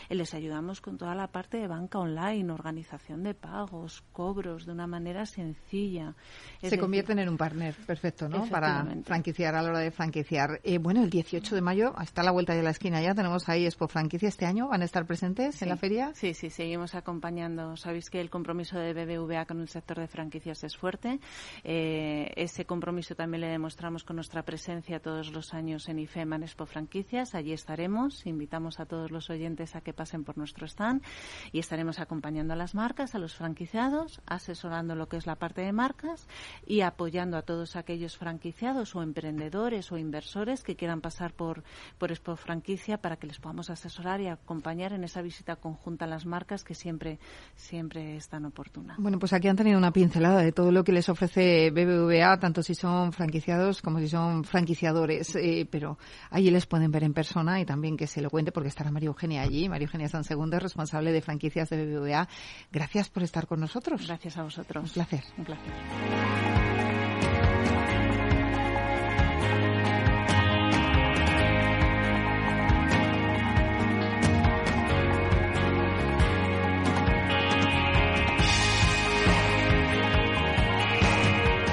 Les 0.08 0.34
ayudamos 0.34 0.80
con 0.80 0.98
toda 0.98 1.14
la 1.14 1.28
parte 1.28 1.58
de 1.58 1.66
banca 1.66 1.98
online, 1.98 2.52
organización 2.52 3.22
de 3.22 3.34
pagos, 3.34 4.02
cobros 4.12 4.66
de 4.66 4.72
una 4.72 4.86
manera 4.86 5.26
sencilla. 5.26 6.14
Se 6.62 6.78
convierten 6.78 7.18
en 7.18 7.28
un 7.28 7.36
partner 7.36 7.74
perfecto, 7.86 8.28
¿no? 8.28 8.46
Para 8.48 8.86
franquiciar 9.04 9.54
a 9.54 9.62
la 9.62 9.70
hora 9.70 9.78
de 9.80 9.90
franquiciar. 9.90 10.60
Eh, 10.62 10.78
bueno, 10.78 11.02
el 11.02 11.10
18 11.10 11.54
de 11.54 11.60
mayo, 11.60 11.94
está 12.02 12.22
a 12.22 12.24
la 12.24 12.30
vuelta 12.30 12.54
de 12.54 12.62
la 12.62 12.70
esquina 12.70 13.00
ya, 13.00 13.14
tenemos 13.14 13.48
ahí 13.48 13.66
Expo 13.66 13.88
Franquicia 13.88 14.28
este 14.28 14.46
año. 14.46 14.68
¿Van 14.68 14.82
a 14.82 14.84
estar 14.84 15.06
presentes 15.06 15.60
en 15.62 15.68
la 15.68 15.76
feria? 15.76 16.12
Sí, 16.14 16.34
sí, 16.34 16.50
seguimos 16.50 16.94
acompañando. 16.94 17.76
Sabéis 17.76 18.10
que 18.10 18.20
el 18.20 18.30
compromiso 18.30 18.78
de 18.78 18.92
BBVA 18.92 19.46
con 19.46 19.60
el 19.60 19.68
sector 19.68 19.98
de 19.98 20.06
franquicias 20.06 20.64
es 20.64 20.76
fuerte. 20.76 21.20
Eh, 21.62 22.32
ese 22.36 22.64
compromiso 22.64 23.14
también 23.14 23.42
le 23.42 23.48
demostramos 23.48 24.04
con 24.04 24.16
nuestra 24.16 24.42
presencia 24.42 25.00
todos 25.00 25.32
los 25.32 25.54
años 25.54 25.88
en 25.88 25.98
IFEMA 25.98 26.36
en 26.36 26.44
Expo 26.44 26.66
Franquicias. 26.66 27.34
Allí 27.34 27.52
estaremos. 27.52 28.24
Invitamos 28.44 28.78
a 28.78 28.85
todos 28.85 29.11
los 29.11 29.30
oyentes 29.30 29.74
a 29.74 29.80
que 29.80 29.94
pasen 29.94 30.22
por 30.22 30.37
nuestro 30.37 30.66
stand 30.66 31.02
y 31.50 31.61
estaremos 31.61 31.98
acompañando 31.98 32.52
a 32.52 32.57
las 32.57 32.74
marcas, 32.74 33.14
a 33.14 33.18
los 33.18 33.35
franquiciados, 33.35 34.20
asesorando 34.26 34.94
lo 34.94 35.09
que 35.09 35.16
es 35.16 35.24
la 35.24 35.37
parte 35.37 35.62
de 35.62 35.72
marcas 35.72 36.28
y 36.66 36.83
apoyando 36.83 37.38
a 37.38 37.42
todos 37.42 37.74
aquellos 37.74 38.18
franquiciados 38.18 38.94
o 38.94 39.02
emprendedores 39.02 39.90
o 39.92 39.96
inversores 39.96 40.62
que 40.62 40.76
quieran 40.76 41.00
pasar 41.00 41.33
por, 41.33 41.64
por 41.96 42.12
Expo 42.12 42.37
Franquicia 42.37 42.98
para 42.98 43.16
que 43.16 43.28
les 43.28 43.38
podamos 43.38 43.70
asesorar 43.70 44.20
y 44.20 44.26
acompañar 44.26 44.92
en 44.92 45.04
esa 45.04 45.22
visita 45.22 45.57
conjunta 45.57 46.04
a 46.04 46.09
las 46.09 46.26
marcas 46.26 46.64
que 46.64 46.74
siempre, 46.74 47.18
siempre 47.57 48.16
es 48.16 48.28
tan 48.28 48.44
oportuna. 48.44 48.96
Bueno, 48.98 49.18
pues 49.18 49.33
aquí 49.33 49.48
han 49.48 49.57
tenido 49.57 49.78
una 49.78 49.90
pincelada 49.90 50.42
de 50.42 50.52
todo 50.52 50.70
lo 50.70 50.85
que 50.85 50.92
les 50.92 51.09
ofrece 51.09 51.70
BBVA, 51.70 52.38
tanto 52.38 52.62
si 52.62 52.74
son 52.74 53.14
franquiciados 53.14 53.80
como 53.80 54.00
si 54.00 54.09
son 54.09 54.44
franquiciadores, 54.44 55.35
eh, 55.37 55.66
pero 55.70 55.98
allí 56.28 56.50
les 56.50 56.66
pueden 56.66 56.90
ver 56.90 57.04
en 57.04 57.14
persona 57.14 57.59
y 57.59 57.64
también 57.64 57.96
que 57.96 58.07
se 58.07 58.20
lo 58.24 58.30
cuente 58.30 58.50
porque 58.50 58.68
estará 58.68 58.90
María 58.90 59.08
Eugenia 59.08 59.42
allí. 59.42 59.68
María 59.68 59.84
Eugenia 59.84 60.08
San 60.08 60.24
Segundo, 60.24 60.58
responsable 60.58 61.12
de 61.12 61.20
franquicias 61.20 61.68
de 61.68 61.84
BBVA. 61.84 62.26
Gracias 62.72 63.10
por 63.10 63.22
estar 63.22 63.46
con 63.46 63.60
nosotros. 63.60 64.06
Gracias 64.06 64.38
a 64.38 64.42
vosotros. 64.42 64.82
Un 64.84 64.90
placer. 64.90 65.24
Un 65.37 65.44
placer. 65.44 66.63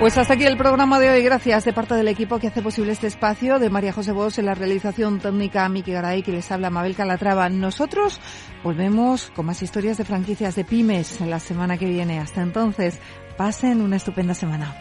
Pues 0.02 0.18
hasta 0.18 0.34
aquí 0.34 0.46
el 0.46 0.58
programa 0.58 1.00
de 1.00 1.12
hoy. 1.12 1.22
Gracias 1.22 1.64
de 1.64 1.74
parte 1.74 1.94
del 1.94 2.08
equipo 2.08 2.40
que 2.40 2.48
hace 2.48 2.64
posible 2.64 2.92
este 2.92 3.06
espacio, 3.06 3.60
de 3.60 3.70
María 3.70 3.94
José 3.94 4.12
Bos 4.12 4.40
en 4.40 4.48
la 4.48 4.56
realización 4.56 5.20
técnica, 5.20 5.70
Miki 5.70 5.92
Garay, 5.92 6.24
que 6.24 6.32
les 6.32 6.52
habla 6.52 6.72
Mabel 6.72 6.96
Calatrava. 6.96 7.48
Nosotros 7.50 8.20
volvemos 8.64 9.30
con 9.36 9.46
más 9.46 9.62
historias 9.62 10.00
de 10.00 10.06
franquicias 10.06 10.56
de 10.56 10.66
pymes 10.66 11.22
la 11.22 11.40
semana 11.40 11.78
que 11.78 11.86
viene. 11.86 12.20
Hasta 12.20 12.42
entonces, 12.42 13.00
pasen 13.38 13.80
una 13.80 13.98
estupenda 13.98 14.34
semana. 14.34 14.76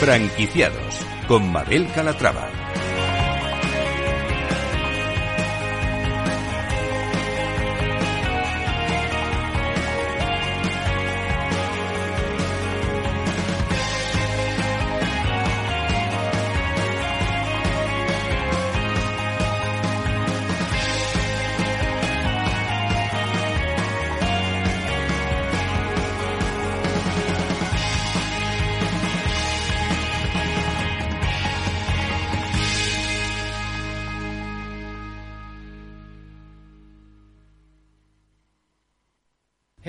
Franquiciados 0.00 0.98
con 1.28 1.52
Mabel 1.52 1.86
Calatrava. 1.92 2.59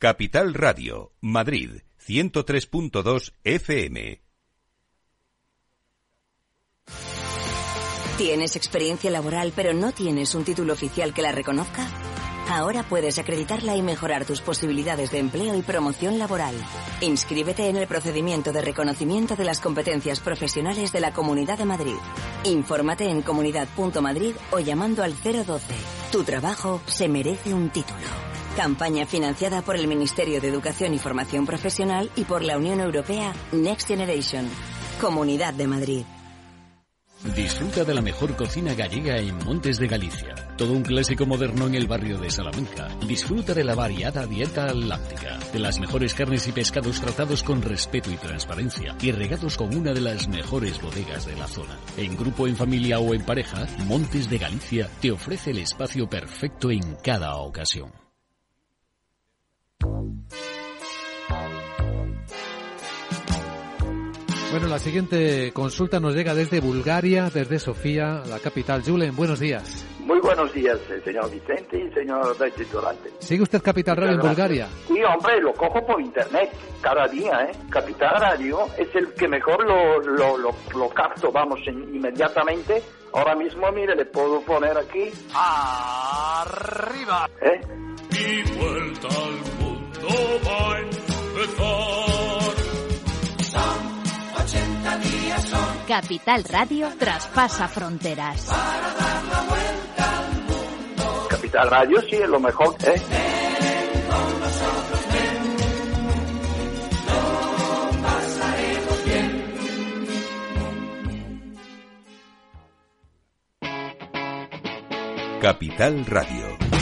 Capital 0.00 0.54
Radio, 0.54 1.12
Madrid, 1.20 1.82
103.2 2.08 3.34
FM. 3.44 4.22
¿Tienes 8.16 8.56
experiencia 8.56 9.10
laboral 9.10 9.52
pero 9.54 9.74
no 9.74 9.92
tienes 9.92 10.34
un 10.34 10.44
título 10.44 10.72
oficial 10.72 11.12
que 11.12 11.20
la 11.20 11.32
reconozca? 11.32 11.86
Ahora 12.48 12.82
puedes 12.82 13.18
acreditarla 13.18 13.76
y 13.76 13.82
mejorar 13.82 14.24
tus 14.24 14.40
posibilidades 14.40 15.10
de 15.10 15.18
empleo 15.18 15.54
y 15.54 15.60
promoción 15.60 16.18
laboral. 16.18 16.54
Inscríbete 17.02 17.68
en 17.68 17.76
el 17.76 17.86
procedimiento 17.86 18.54
de 18.54 18.62
reconocimiento 18.62 19.36
de 19.36 19.44
las 19.44 19.60
competencias 19.60 20.20
profesionales 20.20 20.92
de 20.92 21.00
la 21.00 21.12
Comunidad 21.12 21.58
de 21.58 21.66
Madrid. 21.66 21.96
Infórmate 22.44 23.10
en 23.10 23.20
comunidad.madrid 23.20 24.34
o 24.50 24.60
llamando 24.60 25.02
al 25.02 25.12
012. 25.12 25.74
Tu 26.10 26.24
trabajo 26.24 26.80
se 26.86 27.06
merece 27.06 27.52
un 27.52 27.68
título. 27.68 28.29
Campaña 28.56 29.06
financiada 29.06 29.62
por 29.62 29.76
el 29.76 29.86
Ministerio 29.86 30.40
de 30.40 30.48
Educación 30.48 30.92
y 30.92 30.98
Formación 30.98 31.46
Profesional 31.46 32.10
y 32.16 32.24
por 32.24 32.42
la 32.42 32.58
Unión 32.58 32.80
Europea 32.80 33.32
Next 33.52 33.86
Generation. 33.86 34.48
Comunidad 35.00 35.54
de 35.54 35.66
Madrid. 35.68 36.04
Disfruta 37.36 37.84
de 37.84 37.94
la 37.94 38.00
mejor 38.02 38.34
cocina 38.34 38.74
gallega 38.74 39.18
en 39.18 39.36
Montes 39.44 39.78
de 39.78 39.86
Galicia. 39.86 40.34
Todo 40.56 40.72
un 40.72 40.82
clásico 40.82 41.26
moderno 41.26 41.66
en 41.68 41.74
el 41.74 41.86
barrio 41.86 42.18
de 42.18 42.30
Salamanca. 42.30 42.88
Disfruta 43.06 43.54
de 43.54 43.62
la 43.62 43.74
variada 43.74 44.26
dieta 44.26 44.64
atlántica, 44.64 45.38
de 45.52 45.58
las 45.58 45.78
mejores 45.78 46.14
carnes 46.14 46.48
y 46.48 46.52
pescados 46.52 47.00
tratados 47.00 47.42
con 47.42 47.62
respeto 47.62 48.10
y 48.10 48.16
transparencia 48.16 48.96
y 49.00 49.12
regados 49.12 49.56
con 49.56 49.74
una 49.74 49.92
de 49.92 50.00
las 50.00 50.28
mejores 50.28 50.80
bodegas 50.82 51.24
de 51.24 51.36
la 51.36 51.46
zona. 51.46 51.78
En 51.96 52.16
grupo, 52.16 52.48
en 52.48 52.56
familia 52.56 52.98
o 52.98 53.14
en 53.14 53.22
pareja, 53.22 53.66
Montes 53.86 54.28
de 54.28 54.38
Galicia 54.38 54.90
te 55.00 55.12
ofrece 55.12 55.50
el 55.50 55.58
espacio 55.58 56.08
perfecto 56.08 56.70
en 56.70 56.96
cada 57.02 57.36
ocasión. 57.36 58.09
Bueno, 64.50 64.66
la 64.66 64.80
siguiente 64.80 65.52
consulta 65.52 66.00
nos 66.00 66.14
llega 66.14 66.34
desde 66.34 66.58
Bulgaria, 66.60 67.30
desde 67.32 67.60
Sofía, 67.60 68.22
la 68.26 68.40
capital. 68.40 68.82
Julen, 68.82 69.14
buenos 69.14 69.38
días. 69.38 69.86
Muy 70.00 70.18
buenos 70.18 70.52
días, 70.52 70.76
eh, 70.90 71.00
señor 71.04 71.30
Vicente 71.30 71.78
y 71.78 71.88
señor 71.94 72.36
titulante. 72.56 73.10
¿Sigue 73.20 73.44
usted 73.44 73.62
Capital 73.62 73.96
Radio 73.96 74.14
en 74.14 74.20
Bulgaria? 74.20 74.66
Sí, 74.88 75.00
hombre, 75.04 75.40
lo 75.40 75.52
cojo 75.52 75.86
por 75.86 76.00
internet 76.00 76.50
cada 76.80 77.06
día, 77.06 77.48
¿eh? 77.48 77.52
Capital 77.70 78.20
Radio 78.20 78.66
es 78.76 78.88
el 78.96 79.12
que 79.14 79.28
mejor 79.28 79.64
lo, 79.64 80.00
lo, 80.00 80.36
lo, 80.36 80.50
lo 80.74 80.88
capto, 80.88 81.30
vamos, 81.30 81.60
inmediatamente. 81.68 82.82
Ahora 83.12 83.36
mismo, 83.36 83.70
mire, 83.70 83.94
le 83.94 84.06
puedo 84.06 84.40
poner 84.40 84.76
aquí. 84.76 85.10
¡Arriba! 85.32 87.28
¿Eh? 87.40 87.60
Y 88.10 88.42
vuelta 88.58 89.08
al 89.08 89.38
mundo 89.60 90.08
va 90.44 90.74
a 90.74 90.80
empezar. 90.80 92.09
Capital 95.90 96.44
Radio 96.44 96.88
traspasa 96.96 97.66
fronteras. 97.66 98.46
Capital 101.28 101.68
Radio 101.68 102.00
sí 102.02 102.14
es 102.14 102.28
lo 102.28 102.38
mejor, 102.38 102.76
¿eh? 102.84 102.94
Capital 115.40 116.06
Radio. 116.06 116.79